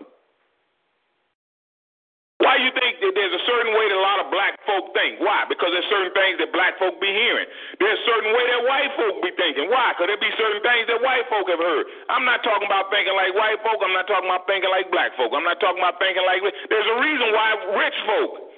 Why 2.50 2.58
you 2.58 2.74
think 2.74 2.98
that 2.98 3.14
there's 3.14 3.30
a 3.30 3.44
certain 3.46 3.78
way 3.78 3.86
that 3.86 3.94
a 3.94 4.02
lot 4.02 4.18
of 4.18 4.26
black 4.34 4.58
folk 4.66 4.90
think? 4.90 5.22
Why? 5.22 5.46
Because 5.46 5.70
there's 5.70 5.86
certain 5.86 6.10
things 6.18 6.42
that 6.42 6.50
black 6.50 6.74
folk 6.82 6.98
be 6.98 7.06
hearing. 7.06 7.46
There's 7.78 7.94
a 7.94 8.02
certain 8.10 8.34
way 8.34 8.42
that 8.42 8.66
white 8.66 8.90
folk 8.98 9.22
be 9.22 9.30
thinking. 9.38 9.70
Why? 9.70 9.94
Because 9.94 10.10
there 10.10 10.18
be 10.18 10.34
certain 10.34 10.58
things 10.58 10.90
that 10.90 10.98
white 10.98 11.30
folk 11.30 11.46
have 11.46 11.62
heard. 11.62 11.86
I'm 12.10 12.26
not 12.26 12.42
talking 12.42 12.66
about 12.66 12.90
thinking 12.90 13.14
like 13.14 13.38
white 13.38 13.62
folk. 13.62 13.78
I'm 13.78 13.94
not 13.94 14.10
talking 14.10 14.26
about 14.26 14.50
thinking 14.50 14.66
like 14.66 14.90
black 14.90 15.14
folk. 15.14 15.30
I'm 15.30 15.46
not 15.46 15.62
talking 15.62 15.78
about 15.78 16.02
thinking 16.02 16.26
like. 16.26 16.42
There's 16.42 16.90
a 16.90 16.98
reason 16.98 17.30
why 17.30 17.54
rich 17.78 17.98
folk 18.10 18.50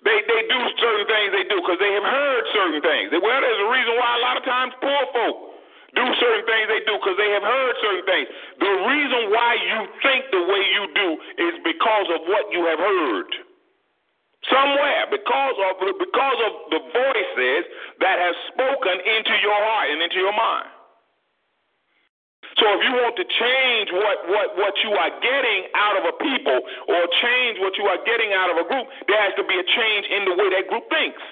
they 0.00 0.16
they 0.24 0.48
do 0.48 0.60
certain 0.80 1.04
things 1.04 1.28
they 1.36 1.44
do 1.52 1.60
because 1.60 1.76
they 1.84 1.92
have 1.92 2.08
heard 2.08 2.42
certain 2.56 2.80
things. 2.80 3.12
Well, 3.12 3.40
there's 3.44 3.60
a 3.60 3.68
reason 3.68 3.92
why 4.00 4.08
a 4.16 4.22
lot 4.24 4.40
of 4.40 4.44
times 4.48 4.72
poor 4.80 5.02
folk 5.12 5.49
do 5.94 6.04
certain 6.22 6.44
things 6.46 6.66
they 6.70 6.82
do 6.86 6.94
because 6.98 7.18
they 7.18 7.30
have 7.34 7.42
heard 7.42 7.74
certain 7.82 8.06
things. 8.06 8.28
The 8.62 8.74
reason 8.86 9.20
why 9.34 9.58
you 9.58 9.80
think 10.02 10.30
the 10.30 10.44
way 10.46 10.62
you 10.70 10.84
do 10.94 11.08
is 11.50 11.54
because 11.66 12.06
of 12.14 12.20
what 12.30 12.46
you 12.54 12.62
have 12.66 12.78
heard. 12.78 13.30
Somewhere, 14.48 15.04
because 15.10 15.56
of 15.68 15.72
because 16.00 16.38
of 16.48 16.52
the 16.72 16.80
voices 16.80 17.62
that 18.00 18.16
have 18.16 18.36
spoken 18.48 18.96
into 19.04 19.34
your 19.44 19.58
heart 19.68 19.92
and 19.92 20.00
into 20.00 20.16
your 20.16 20.32
mind. 20.32 20.70
So 22.58 22.66
if 22.74 22.80
you 22.82 22.92
want 22.98 23.14
to 23.14 23.24
change 23.24 23.88
what, 23.94 24.26
what, 24.26 24.48
what 24.58 24.74
you 24.82 24.90
are 24.90 25.12
getting 25.22 25.70
out 25.76 25.94
of 25.96 26.04
a 26.08 26.14
people 26.18 26.58
or 26.88 27.00
change 27.22 27.62
what 27.62 27.78
you 27.78 27.86
are 27.86 28.00
getting 28.02 28.34
out 28.34 28.50
of 28.50 28.56
a 28.58 28.66
group, 28.66 28.90
there 29.06 29.20
has 29.22 29.32
to 29.38 29.44
be 29.46 29.54
a 29.54 29.62
change 29.62 30.04
in 30.10 30.24
the 30.26 30.34
way 30.34 30.50
that 30.50 30.66
group 30.66 30.84
thinks. 30.90 31.22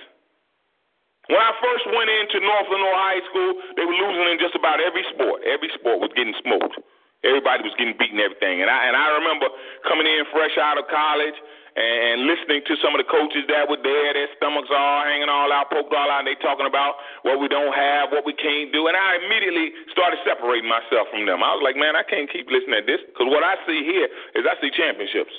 When 1.29 1.41
I 1.41 1.53
first 1.61 1.85
went 1.93 2.09
into 2.09 2.41
North 2.41 2.69
Lenoir 2.73 2.97
High 2.97 3.23
School, 3.29 3.53
they 3.77 3.85
were 3.85 3.97
losing 3.97 4.33
in 4.33 4.41
just 4.41 4.57
about 4.57 4.81
every 4.81 5.05
sport. 5.13 5.45
Every 5.45 5.69
sport 5.77 6.01
was 6.01 6.09
getting 6.17 6.33
smoked. 6.41 6.81
Everybody 7.21 7.67
was 7.69 7.75
getting 7.77 7.99
beaten, 8.01 8.17
everything. 8.17 8.63
And 8.65 8.71
I 8.71 8.89
and 8.89 8.95
I 8.97 9.13
remember 9.21 9.51
coming 9.85 10.07
in 10.07 10.25
fresh 10.33 10.57
out 10.57 10.79
of 10.81 10.87
college 10.89 11.37
and 11.79 12.27
listening 12.27 12.63
to 12.65 12.75
some 12.81 12.97
of 12.97 13.03
the 13.03 13.07
coaches 13.07 13.45
that 13.47 13.69
were 13.69 13.79
there, 13.79 14.11
their 14.15 14.31
stomachs 14.41 14.71
all 14.73 15.05
hanging 15.05 15.29
all 15.29 15.53
out, 15.53 15.71
poked 15.71 15.93
all 15.95 16.11
out, 16.11 16.25
and 16.25 16.31
they 16.31 16.39
talking 16.41 16.67
about 16.67 16.99
what 17.23 17.39
we 17.39 17.47
don't 17.47 17.75
have, 17.75 18.11
what 18.11 18.25
we 18.25 18.33
can't 18.35 18.73
do. 18.73 18.89
And 18.89 18.97
I 18.97 19.21
immediately 19.23 19.75
started 19.93 20.19
separating 20.25 20.67
myself 20.67 21.11
from 21.13 21.29
them. 21.29 21.45
I 21.45 21.55
was 21.55 21.63
like, 21.63 21.77
man, 21.77 21.95
I 21.95 22.03
can't 22.03 22.31
keep 22.31 22.49
listening 22.49 22.83
to 22.83 22.87
this 22.87 23.03
because 23.05 23.29
what 23.29 23.45
I 23.45 23.59
see 23.69 23.85
here 23.85 24.09
is 24.35 24.49
I 24.49 24.57
see 24.63 24.73
championships. 24.73 25.35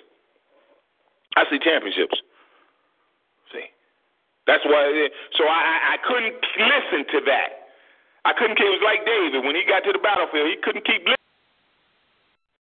I 1.36 1.48
see 1.50 1.60
championships. 1.60 2.20
That's 4.50 4.66
why. 4.66 4.82
So 5.38 5.46
I, 5.46 5.94
I 5.94 5.98
couldn't 6.02 6.42
listen 6.58 7.06
to 7.14 7.20
that. 7.30 7.70
I 8.26 8.34
couldn't. 8.34 8.58
It 8.58 8.66
was 8.66 8.82
like 8.82 9.06
David 9.06 9.46
when 9.46 9.54
he 9.54 9.62
got 9.62 9.86
to 9.86 9.94
the 9.94 10.02
battlefield. 10.02 10.50
He 10.50 10.58
couldn't 10.66 10.90
keep 10.90 11.06
listening. 11.06 11.38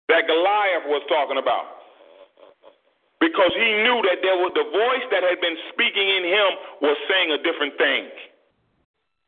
That 0.07 0.31
Goliath 0.31 0.87
was 0.87 1.03
talking 1.11 1.43
about. 1.43 1.83
Because 3.19 3.51
he 3.59 3.83
knew 3.83 3.99
that 4.07 4.23
there 4.23 4.39
was 4.39 4.55
the 4.55 4.69
voice 4.71 5.07
that 5.11 5.27
had 5.27 5.43
been 5.43 5.59
speaking 5.75 6.07
in 6.07 6.23
him 6.23 6.51
was 6.79 6.95
saying 7.11 7.35
a 7.35 7.41
different 7.43 7.75
thing. 7.75 8.07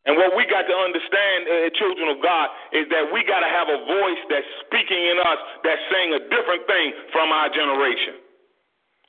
And 0.07 0.15
what 0.15 0.39
we 0.39 0.47
got 0.47 0.71
to 0.71 0.77
understand, 0.77 1.51
uh, 1.51 1.75
children 1.75 2.15
of 2.15 2.23
God, 2.23 2.47
is 2.71 2.87
that 2.95 3.11
we 3.11 3.27
got 3.27 3.43
to 3.43 3.51
have 3.51 3.67
a 3.67 3.83
voice 3.91 4.23
that's 4.31 4.47
speaking 4.69 5.03
in 5.03 5.19
us 5.19 5.41
that's 5.67 5.83
saying 5.91 6.15
a 6.15 6.23
different 6.31 6.63
thing 6.71 6.95
from 7.11 7.35
our 7.35 7.51
generation. 7.51 8.23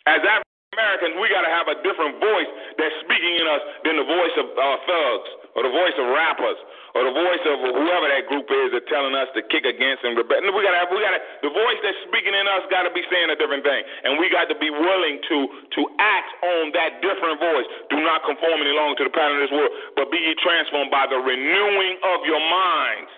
As 0.09 0.25
African 0.25 0.46
Americans, 0.77 1.17
we 1.17 1.25
got 1.33 1.41
to 1.41 1.49
have 1.49 1.65
a 1.73 1.81
different 1.81 2.21
voice 2.21 2.49
that's 2.77 2.93
speaking 3.01 3.33
in 3.41 3.49
us 3.49 3.63
than 3.81 3.97
the 3.97 4.05
voice 4.05 4.35
of 4.37 4.45
uh, 4.53 4.77
thugs 4.85 5.29
or 5.57 5.65
the 5.65 5.73
voice 5.73 5.97
of 5.97 6.05
rappers 6.13 6.59
or 6.93 7.01
the 7.01 7.15
voice 7.17 7.43
of 7.49 7.57
whoever 7.65 8.05
that 8.13 8.29
group 8.29 8.45
is 8.45 8.77
that's 8.77 8.85
telling 8.85 9.17
us 9.17 9.25
to 9.33 9.41
kick 9.49 9.65
against 9.65 10.05
and 10.05 10.13
rebel. 10.13 10.37
We 10.53 10.61
got 10.61 10.77
to 10.77 10.81
have, 10.85 10.89
we 10.93 11.01
got 11.01 11.17
the 11.41 11.49
voice 11.49 11.79
that's 11.81 11.97
speaking 12.05 12.37
in 12.37 12.45
us 12.45 12.61
got 12.69 12.85
to 12.85 12.93
be 12.93 13.01
saying 13.09 13.33
a 13.33 13.37
different 13.41 13.65
thing, 13.65 13.81
and 14.05 14.21
we 14.21 14.29
got 14.29 14.45
to 14.53 14.57
be 14.61 14.69
willing 14.69 15.17
to 15.33 15.37
to 15.77 15.81
act 15.97 16.29
on 16.45 16.69
that 16.77 17.01
different 17.01 17.41
voice. 17.41 17.65
Do 17.89 17.97
not 18.05 18.21
conform 18.21 18.61
any 18.61 18.77
longer 18.77 19.01
to 19.01 19.05
the 19.09 19.13
pattern 19.17 19.41
of 19.41 19.49
this 19.49 19.53
world, 19.57 19.73
but 19.97 20.13
be 20.13 20.21
ye 20.21 20.37
transformed 20.45 20.93
by 20.93 21.09
the 21.09 21.17
renewing 21.17 21.97
of 22.05 22.21
your 22.29 22.41
minds. 22.53 23.09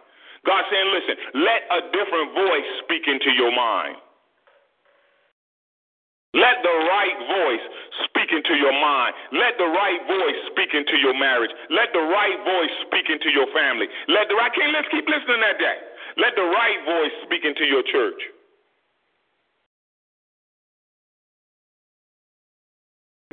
God 0.47 0.63
saying, 0.71 0.87
listen, 0.95 1.15
let 1.43 1.67
a 1.67 1.79
different 1.91 2.31
voice 2.31 2.67
speak 2.87 3.03
into 3.11 3.35
your 3.35 3.51
mind. 3.51 3.99
Let 6.33 6.61
the 6.61 6.75
right 6.85 7.17
voice 7.25 7.65
speak 8.05 8.29
into 8.29 8.53
your 8.53 8.73
mind. 8.73 9.15
Let 9.33 9.57
the 9.57 9.65
right 9.65 10.01
voice 10.05 10.39
speak 10.53 10.77
into 10.77 10.97
your 11.01 11.17
marriage. 11.17 11.49
Let 11.69 11.89
the 11.91 12.05
right 12.05 12.37
voice 12.45 12.73
speak 12.85 13.09
into 13.09 13.33
your 13.33 13.47
family. 13.49 13.87
Let 14.07 14.29
the 14.29 14.35
right 14.35 14.53
can't 14.53 14.71
let's 14.71 14.87
keep 14.93 15.07
listening 15.09 15.41
at 15.41 15.57
that. 15.57 15.77
Let 16.17 16.35
the 16.35 16.45
right 16.45 16.79
voice 16.85 17.15
speak 17.25 17.45
into 17.45 17.65
your 17.65 17.81
church. 17.81 18.21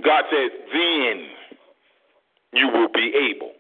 God 0.03 0.25
says, 0.31 0.51
then 0.73 1.29
you 2.55 2.69
will 2.69 2.89
be 2.95 3.13
able. 3.13 3.53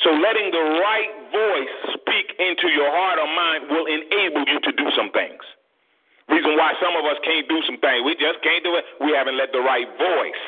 So 0.00 0.10
letting 0.10 0.50
the 0.52 0.66
right 0.80 1.12
voice 1.32 2.00
speak 2.00 2.32
into 2.38 2.68
your 2.72 2.88
heart 2.88 3.18
or 3.18 3.26
mind 3.26 3.68
will 3.68 3.86
enable 3.86 4.44
you 4.48 4.60
to 4.60 4.72
do 4.72 4.86
some 4.96 5.10
things. 5.12 5.42
Reason 6.28 6.56
why 6.60 6.76
some 6.76 6.92
of 6.92 7.08
us 7.08 7.16
can't 7.24 7.48
do 7.48 7.62
some 7.64 7.80
things. 7.80 8.04
We 8.04 8.12
just 8.20 8.44
can't 8.44 8.62
do 8.62 8.76
it. 8.76 8.84
We 9.00 9.16
haven't 9.16 9.36
let 9.40 9.52
the 9.52 9.64
right 9.64 9.88
voice 9.96 10.44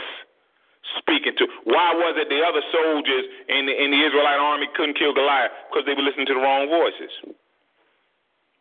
speaking 0.98 1.32
to. 1.38 1.44
Why 1.64 1.96
was 1.96 2.20
it 2.20 2.28
the 2.28 2.40
other 2.44 2.60
soldiers 2.68 3.24
in 3.48 3.64
the, 3.64 3.74
in 3.74 3.88
the 3.90 4.00
Israelite 4.04 4.40
army 4.40 4.68
couldn't 4.76 4.98
kill 5.00 5.14
Goliath? 5.14 5.52
Because 5.68 5.88
they 5.88 5.96
were 5.96 6.04
listening 6.04 6.26
to 6.28 6.36
the 6.36 6.44
wrong 6.44 6.68
voices. 6.68 7.12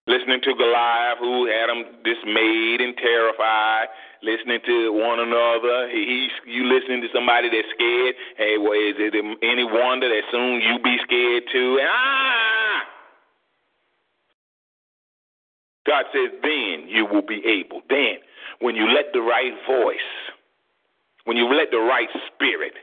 Listening 0.08 0.41
to 0.41 0.55
Goliath, 0.55 1.19
who 1.19 1.45
had 1.45 1.67
them 1.69 2.01
dismayed 2.01 2.82
and 2.82 2.97
terrified, 2.97 3.91
listening 4.23 4.63
to 4.65 4.95
one 4.95 5.19
another. 5.19 5.91
He, 5.91 6.32
you 6.47 6.65
listening 6.65 7.03
to 7.03 7.10
somebody 7.13 7.51
that's 7.51 7.69
scared. 7.75 8.15
Hey, 8.39 8.58
well, 8.58 8.73
is 8.73 8.97
it 8.97 9.13
any 9.43 9.67
wonder 9.67 10.10
that 10.10 10.23
soon 10.32 10.62
you 10.63 10.79
be 10.82 10.97
scared 11.03 11.43
too? 11.51 11.77
And 11.84 11.89
ah, 11.91 12.79
God 15.89 16.06
says, 16.13 16.30
then 16.45 16.86
you 16.86 17.10
will 17.10 17.25
be 17.25 17.41
able. 17.41 17.82
Then, 17.89 18.21
when 18.62 18.78
you 18.78 18.86
let 18.93 19.10
the 19.10 19.25
right 19.25 19.58
voice, 19.65 20.10
when 21.25 21.34
you 21.34 21.49
let 21.49 21.73
the 21.73 21.82
right 21.82 22.10
spirit, 22.30 22.78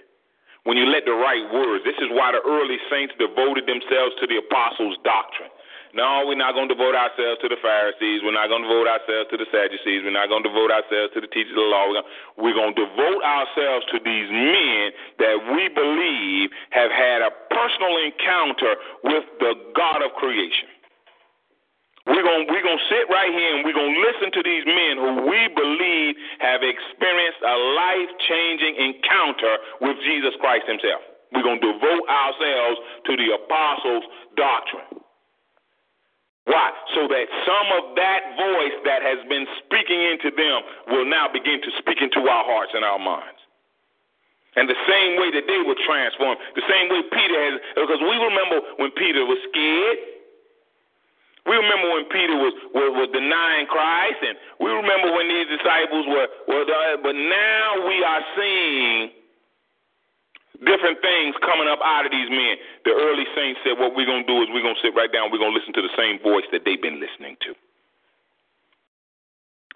when 0.66 0.74
you 0.74 0.90
let 0.90 1.06
the 1.06 1.14
right 1.14 1.46
words, 1.54 1.86
this 1.86 1.94
is 2.02 2.10
why 2.10 2.34
the 2.34 2.42
early 2.42 2.82
saints 2.90 3.14
devoted 3.14 3.70
themselves 3.70 4.18
to 4.18 4.26
the 4.26 4.42
apostles' 4.42 4.98
doctrine. 5.06 5.54
No, 5.94 6.26
we're 6.26 6.36
not 6.36 6.52
going 6.52 6.68
to 6.68 6.74
devote 6.74 6.92
ourselves 6.92 7.40
to 7.40 7.48
the 7.48 7.56
Pharisees. 7.62 8.20
We're 8.20 8.36
not 8.36 8.52
going 8.52 8.66
to 8.66 8.68
devote 8.68 8.84
ourselves 8.84 9.30
to 9.32 9.38
the 9.38 9.48
Sadducees. 9.48 10.04
We're 10.04 10.12
not 10.12 10.28
going 10.28 10.42
to 10.42 10.50
devote 10.50 10.68
ourselves 10.68 11.14
to 11.14 11.24
the 11.24 11.30
teachers 11.30 11.56
of 11.56 11.62
the 11.62 11.70
law. 11.72 11.88
We're 12.36 12.52
going 12.52 12.74
to 12.74 12.84
devote 12.84 13.22
ourselves 13.24 13.86
to 13.94 14.02
these 14.02 14.28
men 14.28 14.92
that 15.22 15.40
we 15.56 15.72
believe 15.72 16.52
have 16.74 16.92
had 16.92 17.24
a 17.24 17.32
personal 17.48 17.96
encounter 17.96 18.76
with 19.08 19.24
the 19.40 19.56
God 19.72 20.04
of 20.04 20.12
creation. 20.20 20.68
We're 22.06 22.22
going 22.22 22.46
we're 22.46 22.62
gonna 22.62 22.86
sit 22.86 23.10
right 23.10 23.34
here 23.34 23.50
and 23.58 23.66
we're 23.66 23.74
going 23.74 23.98
to 23.98 24.02
listen 24.06 24.30
to 24.38 24.42
these 24.46 24.62
men 24.62 24.94
who 24.94 25.26
we 25.26 25.50
believe 25.50 26.14
have 26.38 26.62
experienced 26.62 27.42
a 27.42 27.56
life 27.74 28.10
changing 28.30 28.78
encounter 28.78 29.54
with 29.82 29.98
Jesus 30.06 30.30
Christ 30.38 30.70
Himself. 30.70 31.02
We're 31.34 31.42
going 31.42 31.58
to 31.58 31.66
devote 31.66 32.06
ourselves 32.06 32.78
to 33.10 33.12
the 33.18 33.34
apostles' 33.34 34.06
doctrine. 34.38 35.02
Why? 36.46 36.70
So 36.94 37.10
that 37.10 37.26
some 37.42 37.68
of 37.74 37.98
that 37.98 38.38
voice 38.38 38.78
that 38.86 39.02
has 39.02 39.18
been 39.26 39.42
speaking 39.66 39.98
into 39.98 40.30
them 40.30 40.62
will 40.94 41.10
now 41.10 41.26
begin 41.26 41.58
to 41.58 41.70
speak 41.82 41.98
into 41.98 42.22
our 42.22 42.46
hearts 42.46 42.70
and 42.70 42.86
our 42.86 43.02
minds. 43.02 43.42
And 44.54 44.70
the 44.70 44.78
same 44.86 45.18
way 45.18 45.34
that 45.34 45.50
they 45.50 45.60
were 45.66 45.76
transformed, 45.82 46.38
the 46.54 46.64
same 46.70 46.86
way 46.88 47.02
Peter 47.10 47.34
has, 47.50 47.60
because 47.74 47.98
we 47.98 48.14
remember 48.14 48.62
when 48.78 48.94
Peter 48.94 49.26
was 49.26 49.42
scared, 49.50 50.15
we 51.46 51.54
remember 51.54 51.94
when 51.94 52.04
Peter 52.10 52.34
was, 52.34 52.54
was, 52.74 52.90
was 53.06 53.08
denying 53.14 53.70
Christ, 53.70 54.18
and 54.22 54.34
we 54.58 54.70
remember 54.70 55.14
when 55.14 55.30
these 55.30 55.46
disciples 55.46 56.04
were, 56.10 56.26
were 56.50 56.66
but 57.02 57.14
now 57.14 57.86
we 57.86 58.02
are 58.02 58.22
seeing 58.34 59.14
different 60.64 60.98
things 61.04 61.38
coming 61.44 61.68
up 61.68 61.78
out 61.84 62.06
of 62.06 62.10
these 62.10 62.30
men. 62.30 62.58
The 62.82 62.94
early 62.96 63.28
saints 63.36 63.60
said, 63.62 63.78
What 63.78 63.94
we're 63.94 64.08
going 64.08 64.24
to 64.24 64.30
do 64.30 64.42
is 64.42 64.48
we're 64.50 64.64
going 64.64 64.78
to 64.78 64.84
sit 64.84 64.96
right 64.96 65.12
down, 65.12 65.30
we're 65.30 65.42
going 65.42 65.52
to 65.52 65.58
listen 65.58 65.76
to 65.76 65.84
the 65.84 65.94
same 65.94 66.18
voice 66.18 66.48
that 66.50 66.64
they've 66.64 66.80
been 66.80 66.98
listening 66.98 67.36
to. 67.46 67.54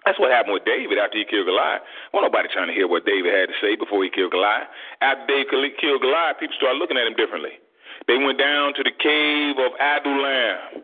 That's 0.05 0.17
what 0.17 0.33
happened 0.33 0.57
with 0.57 0.65
David 0.65 0.97
after 0.97 1.21
he 1.21 1.25
killed 1.29 1.45
Goliath. 1.45 1.85
Well, 2.09 2.25
nobody 2.25 2.49
trying 2.49 2.67
to 2.67 2.73
hear 2.73 2.89
what 2.89 3.05
David 3.05 3.37
had 3.37 3.53
to 3.53 3.57
say 3.61 3.77
before 3.77 4.01
he 4.01 4.09
killed 4.09 4.33
Goliath. 4.33 4.65
After 4.99 5.29
David 5.29 5.77
killed 5.77 6.01
Goliath, 6.01 6.41
people 6.41 6.57
started 6.57 6.81
looking 6.81 6.97
at 6.97 7.05
him 7.05 7.13
differently. 7.13 7.61
They 8.09 8.17
went 8.17 8.41
down 8.41 8.73
to 8.73 8.81
the 8.81 8.91
cave 8.97 9.61
of 9.61 9.77
Adullam, 9.77 10.81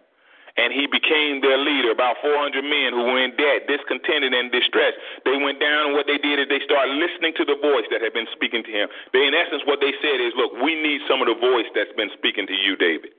and 0.58 0.74
he 0.74 0.90
became 0.90 1.42
their 1.42 1.58
leader. 1.58 1.92
About 1.94 2.18
400 2.22 2.66
men 2.66 2.94
who 2.94 3.06
were 3.06 3.22
in 3.22 3.38
debt, 3.38 3.70
discontented, 3.70 4.34
and 4.34 4.52
distressed. 4.52 4.98
They 5.24 5.38
went 5.38 5.62
down, 5.62 5.88
and 5.88 5.94
what 5.94 6.10
they 6.10 6.18
did 6.18 6.42
is 6.42 6.50
they 6.50 6.60
started 6.66 6.98
listening 6.98 7.34
to 7.38 7.46
the 7.46 7.56
voice 7.56 7.86
that 7.94 8.02
had 8.02 8.14
been 8.14 8.28
speaking 8.34 8.64
to 8.66 8.72
him. 8.72 8.90
They, 9.14 9.26
in 9.26 9.34
essence, 9.34 9.62
what 9.66 9.80
they 9.80 9.94
said 10.02 10.20
is, 10.20 10.34
"Look, 10.36 10.54
we 10.62 10.76
need 10.76 11.02
some 11.08 11.22
of 11.22 11.28
the 11.28 11.36
voice 11.36 11.70
that's 11.74 11.94
been 11.94 12.10
speaking 12.18 12.48
to 12.48 12.54
you, 12.54 12.76
David. 12.76 13.14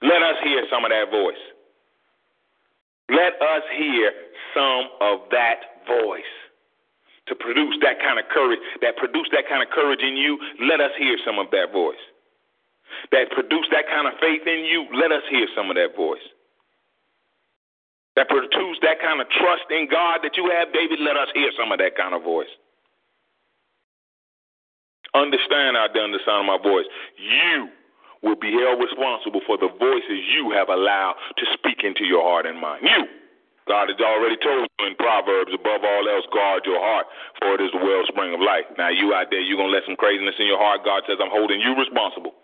Let 0.00 0.22
us 0.22 0.38
hear 0.42 0.66
some 0.70 0.84
of 0.84 0.90
that 0.90 1.10
voice. 1.10 1.42
Let 3.10 3.40
us 3.42 3.64
hear 3.74 4.14
some 4.54 4.88
of 5.00 5.28
that 5.30 5.86
voice." 5.86 6.32
To 7.26 7.36
produce 7.36 7.78
that 7.78 8.00
kind 8.00 8.18
of 8.18 8.28
courage, 8.28 8.58
that 8.80 8.96
produce 8.96 9.28
that 9.30 9.46
kind 9.46 9.62
of 9.62 9.70
courage 9.70 10.02
in 10.02 10.16
you, 10.16 10.38
let 10.58 10.80
us 10.80 10.90
hear 10.96 11.16
some 11.18 11.38
of 11.38 11.50
that 11.52 11.70
voice 11.70 12.00
that 13.10 13.30
produce 13.30 13.68
that 13.70 13.88
kind 13.88 14.06
of 14.06 14.18
faith 14.20 14.46
in 14.46 14.64
you, 14.64 14.86
let 14.92 15.12
us 15.12 15.22
hear 15.28 15.46
some 15.54 15.70
of 15.70 15.76
that 15.76 15.94
voice. 15.96 16.22
That 18.14 18.28
produce 18.28 18.76
that 18.82 19.00
kind 19.00 19.20
of 19.20 19.28
trust 19.30 19.64
in 19.72 19.88
God 19.88 20.20
that 20.22 20.36
you 20.36 20.52
have, 20.52 20.72
David, 20.72 21.00
let 21.00 21.16
us 21.16 21.32
hear 21.32 21.48
some 21.56 21.72
of 21.72 21.78
that 21.80 21.96
kind 21.96 22.12
of 22.12 22.22
voice. 22.22 22.50
Understand 25.14 25.76
out 25.76 25.92
there 25.92 26.04
under 26.04 26.18
the 26.18 26.24
sound 26.24 26.48
of 26.48 26.52
my 26.52 26.60
voice. 26.60 26.84
You 27.16 27.68
will 28.22 28.36
be 28.36 28.52
held 28.52 28.80
responsible 28.80 29.40
for 29.46 29.56
the 29.56 29.68
voices 29.68 30.28
you 30.32 30.52
have 30.52 30.68
allowed 30.68 31.16
to 31.36 31.44
speak 31.56 31.84
into 31.84 32.04
your 32.04 32.22
heart 32.22 32.46
and 32.46 32.60
mind. 32.60 32.84
You. 32.84 33.08
God 33.68 33.88
has 33.88 34.00
already 34.02 34.36
told 34.42 34.66
you 34.66 34.86
in 34.90 34.98
Proverbs, 34.98 35.54
above 35.54 35.86
all 35.86 36.04
else, 36.10 36.26
guard 36.34 36.66
your 36.66 36.82
heart, 36.82 37.06
for 37.38 37.54
it 37.54 37.62
is 37.62 37.70
the 37.70 37.78
wellspring 37.78 38.34
of 38.34 38.40
life. 38.42 38.66
Now, 38.76 38.90
you 38.90 39.14
out 39.14 39.30
there, 39.30 39.38
you're 39.38 39.56
going 39.56 39.70
to 39.70 39.76
let 39.76 39.86
some 39.86 39.94
craziness 39.96 40.34
in 40.38 40.50
your 40.50 40.58
heart. 40.58 40.82
God 40.84 41.06
says, 41.06 41.22
I'm 41.22 41.30
holding 41.30 41.62
you 41.62 41.78
responsible. 41.78 42.34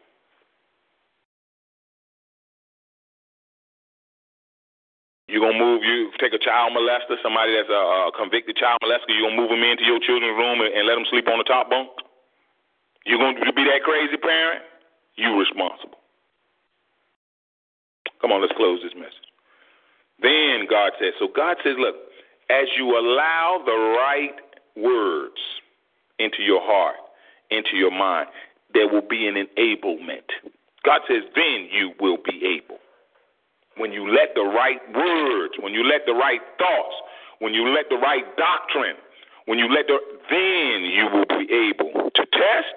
You're 5.39 5.47
gonna 5.47 5.63
move. 5.63 5.87
You 5.87 6.11
take 6.19 6.35
a 6.35 6.43
child 6.43 6.75
molester, 6.75 7.15
somebody 7.23 7.55
that's 7.55 7.71
a, 7.71 8.11
a 8.11 8.11
convicted 8.11 8.57
child 8.59 8.83
molester. 8.83 9.15
You're 9.15 9.31
gonna 9.31 9.39
move 9.39 9.55
them 9.55 9.63
into 9.63 9.87
your 9.87 10.03
children's 10.03 10.35
room 10.35 10.59
and, 10.59 10.75
and 10.75 10.83
let 10.83 10.99
them 10.99 11.07
sleep 11.07 11.31
on 11.31 11.39
the 11.39 11.47
top 11.47 11.71
bunk. 11.71 11.95
You're 13.07 13.23
gonna 13.23 13.53
be 13.55 13.63
that 13.71 13.87
crazy 13.87 14.17
parent. 14.19 14.67
You 15.15 15.39
responsible. 15.39 16.03
Come 18.21 18.33
on, 18.33 18.43
let's 18.43 18.53
close 18.59 18.83
this 18.83 18.99
message. 18.99 19.31
Then 20.19 20.67
God 20.69 20.91
says, 20.99 21.15
so 21.21 21.29
God 21.31 21.57
says, 21.63 21.79
look, 21.79 21.95
as 22.51 22.67
you 22.77 22.99
allow 22.99 23.63
the 23.63 23.79
right 23.95 24.35
words 24.75 25.39
into 26.19 26.43
your 26.43 26.61
heart, 26.61 26.99
into 27.53 27.77
your 27.77 27.93
mind, 27.93 28.27
there 28.75 28.89
will 28.89 29.07
be 29.07 29.29
an 29.29 29.39
enablement. 29.39 30.27
God 30.83 31.03
says, 31.07 31.23
then 31.37 31.69
you 31.71 31.93
will 32.01 32.19
be 32.27 32.59
able 32.59 32.83
when 33.79 33.93
you 33.93 34.11
let 34.11 34.35
the 34.35 34.45
right 34.45 34.83
words, 34.95 35.55
when 35.61 35.73
you 35.73 35.83
let 35.85 36.07
the 36.07 36.15
right 36.15 36.41
thoughts, 36.59 36.97
when 37.39 37.55
you 37.55 37.69
let 37.71 37.89
the 37.89 37.97
right 37.97 38.25
doctrine, 38.37 38.97
when 39.47 39.59
you 39.59 39.67
let 39.73 39.87
the, 39.87 39.99
then 40.29 40.85
you 40.85 41.07
will 41.09 41.27
be 41.31 41.47
able 41.49 42.11
to 42.11 42.23
test 42.27 42.77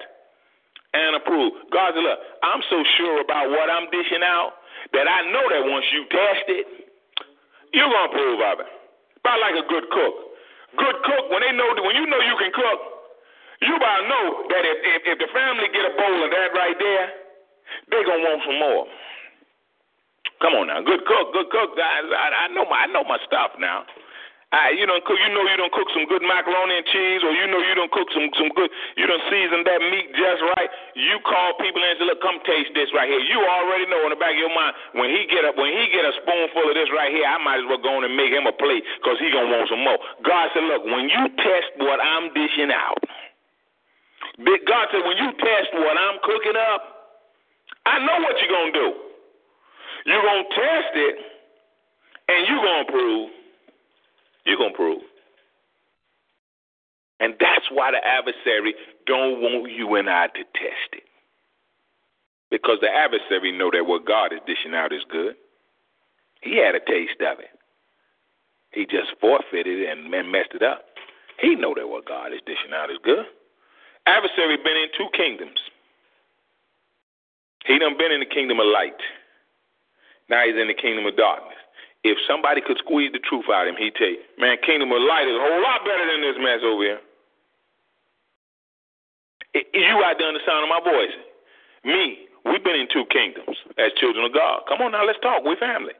and 0.94 1.16
approve. 1.16 1.54
God 1.72 1.94
said, 1.96 2.04
look, 2.04 2.20
I'm 2.44 2.62
so 2.70 2.84
sure 2.98 3.22
about 3.22 3.50
what 3.50 3.70
I'm 3.70 3.90
dishing 3.92 4.24
out 4.24 4.62
that 4.94 5.08
I 5.08 5.28
know 5.32 5.46
that 5.50 5.64
once 5.68 5.86
you 5.92 6.06
test 6.08 6.46
it, 6.48 6.66
you're 7.74 7.88
to 7.88 8.02
approve 8.12 8.40
of 8.40 8.60
it. 8.60 8.70
About 9.24 9.40
like 9.40 9.56
a 9.56 9.66
good 9.68 9.88
cook. 9.92 10.16
Good 10.78 10.98
cook, 11.04 11.24
when 11.32 11.42
they 11.44 11.52
know, 11.56 11.68
when 11.84 11.96
you 11.96 12.08
know 12.08 12.20
you 12.20 12.36
can 12.40 12.52
cook, 12.52 12.80
you 13.62 13.76
about 13.76 14.08
know 14.08 14.48
that 14.50 14.64
if, 14.66 14.78
if, 14.82 15.02
if 15.16 15.18
the 15.20 15.30
family 15.32 15.68
get 15.72 15.86
a 15.86 15.94
bowl 15.96 16.20
of 16.24 16.32
that 16.32 16.50
right 16.56 16.76
there, 16.80 17.08
they're 17.92 18.08
going 18.08 18.24
to 18.24 18.28
want 18.28 18.42
some 18.44 18.60
more. 18.60 18.84
Come 20.42 20.58
on 20.58 20.68
now, 20.68 20.82
good 20.82 21.06
cook, 21.06 21.34
good 21.38 21.50
cook. 21.54 21.78
I, 21.78 22.02
I, 22.02 22.28
I 22.44 22.46
know 22.50 22.66
my 22.66 22.84
I 22.84 22.88
know 22.90 23.06
my 23.06 23.22
stuff 23.30 23.54
now. 23.62 23.86
I, 24.52 24.76
you 24.76 24.84
don't 24.84 25.00
cook. 25.08 25.16
You 25.16 25.32
know 25.32 25.48
you 25.48 25.56
don't 25.56 25.72
cook 25.72 25.88
some 25.96 26.04
good 26.12 26.20
macaroni 26.28 26.76
and 26.76 26.88
cheese, 26.92 27.24
or 27.24 27.32
you 27.32 27.48
know 27.48 27.64
you 27.64 27.72
don't 27.72 27.94
cook 27.94 28.12
some 28.12 28.28
some 28.36 28.52
good. 28.52 28.68
You 29.00 29.08
don't 29.08 29.24
season 29.32 29.64
that 29.64 29.80
meat 29.80 30.12
just 30.12 30.44
right. 30.58 30.68
You 30.98 31.24
call 31.24 31.56
people 31.56 31.80
and 31.80 31.96
say, 31.96 32.04
"Look, 32.04 32.20
come 32.20 32.36
taste 32.44 32.76
this 32.76 32.92
right 32.92 33.08
here." 33.08 33.24
You 33.32 33.40
already 33.40 33.88
know 33.88 34.04
in 34.04 34.12
the 34.12 34.20
back 34.20 34.36
of 34.36 34.44
your 34.44 34.52
mind 34.52 34.76
when 35.00 35.08
he 35.08 35.24
get 35.32 35.48
up 35.48 35.56
when 35.56 35.72
he 35.72 35.88
get 35.88 36.04
a 36.04 36.12
spoonful 36.20 36.68
of 36.68 36.76
this 36.76 36.92
right 36.92 37.16
here, 37.16 37.24
I 37.24 37.40
might 37.40 37.64
as 37.64 37.68
well 37.72 37.80
go 37.80 37.96
on 37.96 38.04
and 38.04 38.12
make 38.12 38.36
him 38.36 38.44
a 38.44 38.52
plate 38.52 38.84
because 39.00 39.16
he 39.24 39.32
gonna 39.32 39.48
want 39.56 39.72
some 39.72 39.88
more. 39.88 40.00
God 40.28 40.52
said, 40.52 40.68
"Look, 40.68 40.84
when 40.84 41.08
you 41.08 41.24
test 41.40 41.72
what 41.80 42.04
I'm 42.04 42.36
dishing 42.36 42.76
out, 42.76 43.00
God 44.42 44.86
said, 44.92 45.06
when 45.08 45.16
you 45.16 45.32
test 45.40 45.70
what 45.80 45.96
I'm 45.96 46.20
cooking 46.28 46.60
up, 46.60 46.82
I 47.88 48.04
know 48.04 48.20
what 48.20 48.36
you're 48.44 48.52
gonna 48.52 48.76
do." 48.76 49.11
You're 50.06 50.22
going 50.22 50.44
to 50.44 50.56
test 50.56 50.96
it, 50.96 51.16
and 52.28 52.48
you're 52.48 52.62
going 52.62 52.86
to 52.86 52.92
prove. 52.92 53.30
You're 54.46 54.58
going 54.58 54.72
to 54.72 54.78
prove. 54.78 55.02
And 57.20 57.36
that's 57.40 57.66
why 57.72 57.92
the 57.92 58.04
adversary 58.04 58.74
don't 59.06 59.42
want 59.42 59.72
you 59.72 59.96
and 59.96 60.10
I 60.10 60.28
to 60.28 60.44
test 60.58 60.92
it. 60.94 61.04
Because 62.50 62.80
the 62.82 62.90
adversary 62.90 63.52
know 63.56 63.70
that 63.72 63.86
what 63.86 64.06
God 64.06 64.34
is 64.34 64.40
dishing 64.48 64.74
out 64.74 64.92
is 64.92 65.04
good. 65.10 65.36
He 66.42 66.58
had 66.58 66.74
a 66.74 66.80
taste 66.80 67.22
of 67.22 67.40
it. 67.40 67.54
He 68.72 68.86
just 68.86 69.14
forfeited 69.22 69.88
and, 69.88 70.12
and 70.14 70.32
messed 70.32 70.56
it 70.56 70.64
up. 70.64 70.86
He 71.40 71.56
know 71.56 71.74
that 71.76 71.88
what 71.88 72.06
God 72.06 72.34
is 72.34 72.42
dishing 72.46 72.74
out 72.74 72.90
is 72.90 72.98
good. 73.04 73.26
Adversary 74.08 74.58
been 74.58 74.78
in 74.78 74.90
two 74.98 75.08
kingdoms. 75.14 75.60
He 77.66 77.78
done 77.78 77.98
been 77.98 78.12
in 78.12 78.20
the 78.20 78.26
kingdom 78.26 78.60
of 78.60 78.66
light. 78.66 78.98
Now 80.32 80.48
he's 80.48 80.56
in 80.56 80.72
the 80.72 80.74
kingdom 80.74 81.04
of 81.06 81.20
darkness. 81.20 81.60
If 82.08 82.18
somebody 82.26 82.64
could 82.64 82.80
squeeze 82.80 83.12
the 83.12 83.20
truth 83.20 83.46
out 83.52 83.68
of 83.68 83.76
him, 83.76 83.78
he'd 83.78 83.94
you, 84.00 84.18
man, 84.40 84.58
kingdom 84.66 84.90
of 84.90 85.04
light 85.04 85.28
is 85.28 85.36
a 85.36 85.44
whole 85.44 85.62
lot 85.62 85.84
better 85.84 86.08
than 86.08 86.24
this 86.24 86.40
mess 86.40 86.64
over 86.64 86.82
here. 86.82 87.02
You 89.54 90.00
out 90.02 90.16
there 90.18 90.32
on 90.32 90.34
the 90.34 90.42
sound 90.48 90.64
of 90.64 90.72
my 90.72 90.80
voice. 90.80 91.14
Me, 91.84 92.26
we've 92.48 92.64
been 92.64 92.80
in 92.80 92.88
two 92.88 93.04
kingdoms 93.12 93.60
as 93.78 93.92
children 94.00 94.24
of 94.26 94.34
God. 94.34 94.64
Come 94.72 94.82
on 94.82 94.96
now, 94.96 95.06
let's 95.06 95.20
talk. 95.20 95.44
We're 95.44 95.60
family. 95.60 95.94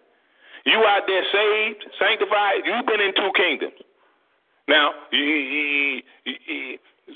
You 0.66 0.80
out 0.88 1.04
there 1.06 1.28
saved, 1.28 1.86
sanctified, 2.00 2.64
you've 2.66 2.88
been 2.88 3.04
in 3.04 3.14
two 3.14 3.32
kingdoms. 3.36 3.78
Now, 4.68 4.94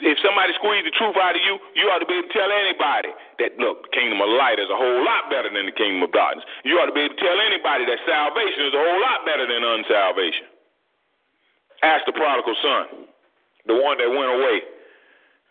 if 0.01 0.17
somebody 0.19 0.51
squeezed 0.59 0.87
the 0.87 0.95
truth 0.95 1.15
out 1.15 1.35
of 1.35 1.43
you, 1.43 1.55
you 1.75 1.87
ought 1.91 2.03
to 2.03 2.09
be 2.09 2.19
able 2.19 2.27
to 2.27 2.35
tell 2.35 2.51
anybody 2.51 3.11
that, 3.39 3.55
look, 3.59 3.87
the 3.87 3.91
kingdom 3.95 4.19
of 4.19 4.29
light 4.35 4.59
is 4.59 4.67
a 4.67 4.77
whole 4.77 5.01
lot 5.03 5.31
better 5.31 5.47
than 5.47 5.67
the 5.67 5.75
kingdom 5.75 6.03
of 6.03 6.11
darkness. 6.11 6.43
You 6.67 6.79
ought 6.79 6.89
to 6.89 6.95
be 6.95 7.07
able 7.07 7.15
to 7.15 7.21
tell 7.21 7.37
anybody 7.39 7.87
that 7.87 7.99
salvation 8.03 8.61
is 8.67 8.73
a 8.75 8.81
whole 8.81 8.99
lot 9.01 9.23
better 9.23 9.45
than 9.47 9.61
unsalvation. 9.63 10.47
Ask 11.83 12.07
the 12.07 12.15
prodigal 12.15 12.55
son, 12.63 13.07
the 13.67 13.77
one 13.77 13.99
that 13.99 14.09
went 14.09 14.31
away, 14.31 14.57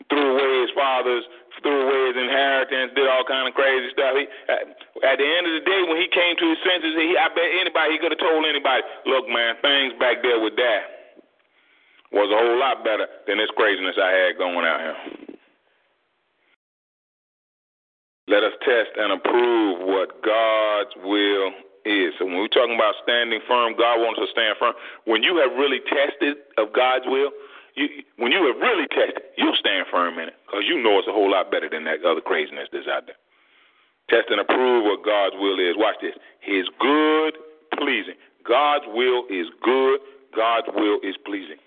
threw 0.08 0.26
away 0.34 0.52
his 0.66 0.72
father's, 0.72 1.24
threw 1.62 1.84
away 1.84 2.00
his 2.12 2.18
inheritance, 2.18 2.92
did 2.96 3.06
all 3.06 3.24
kind 3.24 3.46
of 3.46 3.54
crazy 3.54 3.92
stuff. 3.92 4.12
He, 4.18 4.24
uh, 4.50 5.08
at 5.08 5.16
the 5.20 5.28
end 5.28 5.44
of 5.46 5.54
the 5.56 5.64
day, 5.64 5.80
when 5.86 6.00
he 6.00 6.08
came 6.10 6.34
to 6.36 6.46
his 6.48 6.60
senses, 6.64 6.96
he, 6.96 7.14
I 7.16 7.28
bet 7.30 7.48
anybody, 7.60 7.94
he 7.94 7.98
could 8.00 8.12
have 8.12 8.20
told 8.20 8.42
anybody, 8.44 8.82
look, 9.06 9.28
man, 9.28 9.56
things 9.62 9.94
back 10.00 10.24
there 10.24 10.40
with 10.40 10.56
that 10.56 10.93
was 12.14 12.30
a 12.30 12.38
whole 12.38 12.58
lot 12.62 12.86
better 12.86 13.10
than 13.26 13.42
this 13.42 13.50
craziness 13.58 13.98
I 13.98 14.10
had 14.14 14.38
going 14.38 14.62
out 14.62 14.80
here. 14.80 14.98
Let 18.30 18.46
us 18.46 18.54
test 18.62 18.94
and 18.96 19.12
approve 19.12 19.84
what 19.84 20.22
God's 20.22 20.94
will 21.02 21.52
is. 21.84 22.16
So 22.16 22.24
when 22.24 22.40
we're 22.40 22.54
talking 22.54 22.78
about 22.78 22.96
standing 23.04 23.42
firm, 23.44 23.76
God 23.76 24.00
wants 24.00 24.16
us 24.22 24.30
to 24.30 24.32
stand 24.32 24.56
firm. 24.56 24.72
When 25.04 25.20
you 25.26 25.36
have 25.42 25.52
really 25.58 25.82
tested 25.84 26.40
of 26.56 26.72
God's 26.72 27.04
will, 27.04 27.34
you, 27.76 28.06
when 28.16 28.32
you 28.32 28.46
have 28.48 28.56
really 28.62 28.88
tested, 28.88 29.28
you'll 29.36 29.58
stand 29.58 29.90
firm 29.90 30.16
in 30.22 30.30
it 30.30 30.38
because 30.46 30.64
you 30.64 30.80
know 30.80 30.96
it's 31.02 31.10
a 31.10 31.12
whole 31.12 31.28
lot 31.28 31.50
better 31.50 31.68
than 31.68 31.84
that 31.84 32.00
other 32.06 32.22
craziness 32.22 32.70
that's 32.72 32.88
out 32.88 33.10
there. 33.10 33.18
Test 34.08 34.30
and 34.30 34.40
approve 34.40 34.86
what 34.86 35.04
God's 35.04 35.34
will 35.36 35.58
is. 35.58 35.76
Watch 35.76 35.96
this. 36.00 36.14
His 36.40 36.64
good, 36.78 37.36
pleasing. 37.76 38.16
God's 38.46 38.84
will 38.88 39.26
is 39.28 39.50
good. 39.60 40.00
God's 40.32 40.68
will 40.72 41.00
is 41.02 41.16
pleasing. 41.26 41.60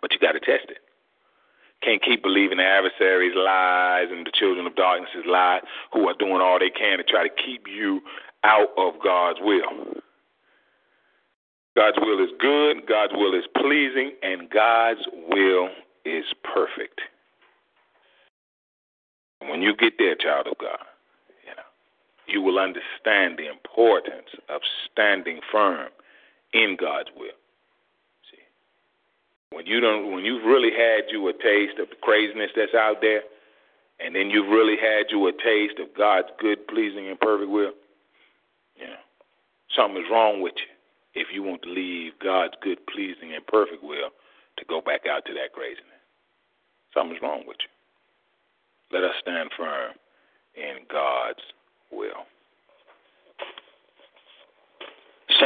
But 0.00 0.12
you 0.12 0.18
got 0.18 0.32
to 0.32 0.40
test 0.40 0.70
it. 0.70 0.78
Can't 1.82 2.02
keep 2.02 2.22
believing 2.22 2.58
the 2.58 2.64
adversary's 2.64 3.36
lies 3.36 4.08
and 4.10 4.26
the 4.26 4.32
children 4.32 4.66
of 4.66 4.74
darkness's 4.76 5.26
lies, 5.26 5.62
who 5.92 6.08
are 6.08 6.14
doing 6.18 6.40
all 6.40 6.58
they 6.58 6.70
can 6.70 6.98
to 6.98 7.04
try 7.04 7.22
to 7.22 7.34
keep 7.34 7.66
you 7.68 8.00
out 8.44 8.68
of 8.76 8.94
God's 9.02 9.38
will. 9.42 10.00
God's 11.76 11.98
will 12.00 12.24
is 12.24 12.30
good, 12.40 12.86
God's 12.88 13.12
will 13.14 13.34
is 13.34 13.44
pleasing, 13.54 14.12
and 14.22 14.48
God's 14.48 15.00
will 15.28 15.68
is 16.06 16.24
perfect. 16.42 17.00
When 19.40 19.60
you 19.60 19.76
get 19.76 19.94
there, 19.98 20.14
child 20.16 20.46
of 20.46 20.56
God, 20.58 20.78
you 21.44 21.54
know, 21.54 21.62
you 22.26 22.40
will 22.40 22.58
understand 22.58 23.38
the 23.38 23.50
importance 23.50 24.28
of 24.48 24.62
standing 24.90 25.40
firm 25.52 25.88
in 26.54 26.76
God's 26.80 27.10
will. 27.14 27.36
When 29.50 29.66
you 29.66 29.80
don't, 29.80 30.12
when 30.12 30.24
you've 30.24 30.44
really 30.44 30.70
had 30.70 31.10
you 31.10 31.28
a 31.28 31.32
taste 31.32 31.78
of 31.78 31.88
the 31.88 31.96
craziness 32.02 32.50
that's 32.56 32.74
out 32.74 33.00
there, 33.00 33.22
and 34.00 34.14
then 34.14 34.30
you've 34.30 34.50
really 34.50 34.76
had 34.76 35.06
you 35.10 35.26
a 35.28 35.32
taste 35.32 35.78
of 35.78 35.96
God's 35.96 36.28
good, 36.38 36.66
pleasing, 36.68 37.08
and 37.08 37.18
perfect 37.18 37.50
will, 37.50 37.72
you 38.76 38.86
know, 38.86 39.00
something 39.74 40.02
is 40.02 40.10
wrong 40.10 40.40
with 40.42 40.54
you 40.56 41.20
if 41.22 41.28
you 41.32 41.42
want 41.42 41.62
to 41.62 41.70
leave 41.70 42.12
God's 42.22 42.54
good, 42.60 42.78
pleasing, 42.86 43.34
and 43.34 43.46
perfect 43.46 43.82
will 43.82 44.10
to 44.58 44.64
go 44.68 44.80
back 44.80 45.06
out 45.08 45.24
to 45.26 45.32
that 45.34 45.52
craziness. 45.52 46.02
Something's 46.92 47.22
wrong 47.22 47.44
with 47.46 47.56
you. 47.60 48.98
Let 48.98 49.08
us 49.08 49.16
stand 49.20 49.50
firm 49.56 49.92
in 50.54 50.84
God's 50.90 51.42
will. 51.90 52.26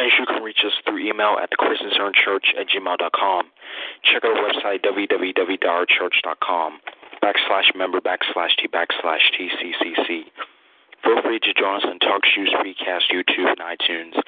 You 0.00 0.24
can 0.24 0.40
reach 0.42 0.64
us 0.64 0.72
through 0.86 0.96
email 0.98 1.36
at 1.36 1.50
thechristiancenterchurch 1.50 2.56
at 2.58 2.68
gmail.com. 2.72 3.50
Check 4.02 4.24
out 4.24 4.32
our 4.32 4.48
website, 4.48 4.80
www.ourchurch.com, 4.80 6.80
backslash 7.22 7.76
member, 7.76 8.00
backslash 8.00 8.56
T, 8.56 8.66
backslash 8.68 9.30
TCCC. 9.36 10.24
Feel 11.04 11.20
free 11.22 11.38
to 11.40 11.52
join 11.52 11.76
us 11.76 11.84
on 11.84 11.98
TalkShoe 11.98 12.48
Spreecast 12.48 13.10
YouTube 13.12 13.48
and 13.48 13.60
iTunes 13.60 14.18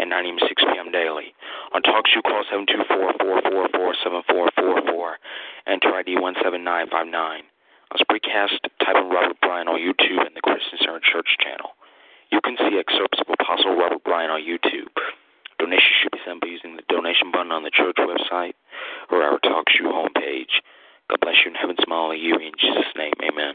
at 0.00 0.08
9 0.08 0.26
a.m. 0.26 0.38
6 0.40 0.64
p.m. 0.64 0.90
daily. 0.90 1.32
On 1.74 1.82
TalkShoe, 1.82 2.22
call 2.22 2.42
724-444-7444, 2.50 5.16
enter 5.66 5.94
ID 5.94 6.16
17959. 6.16 7.42
On 7.92 7.98
Spreecast, 7.98 8.58
type 8.84 8.96
in 8.96 9.10
Robert 9.10 9.40
Bryan 9.40 9.68
on 9.68 9.78
YouTube 9.78 10.26
and 10.26 10.34
the 10.34 10.42
Christian 10.42 10.78
Center 10.78 11.00
Church 11.00 11.36
channel. 11.38 11.76
You 12.30 12.40
can 12.42 12.56
see 12.58 12.78
excerpts 12.78 13.18
of 13.20 13.26
Apostle 13.28 13.76
Robert 13.76 14.04
Bryan 14.04 14.30
on 14.30 14.42
YouTube. 14.42 14.94
Donations 15.58 15.96
should 16.02 16.12
be 16.12 16.18
sent 16.24 16.40
by 16.40 16.48
using 16.48 16.76
the 16.76 16.82
donation 16.88 17.30
button 17.32 17.52
on 17.52 17.64
the 17.64 17.70
church 17.70 17.96
website 17.98 18.54
or 19.10 19.22
our 19.22 19.38
TalkShoe 19.40 19.90
homepage. 19.90 20.62
God 21.10 21.20
bless 21.20 21.42
you 21.44 21.50
and 21.50 21.56
heaven 21.56 21.76
smile 21.82 22.14
on 22.14 22.18
you. 22.18 22.34
In 22.36 22.52
Jesus' 22.58 22.94
name, 22.96 23.12
amen. 23.22 23.54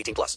18 0.00 0.14
plus. 0.14 0.28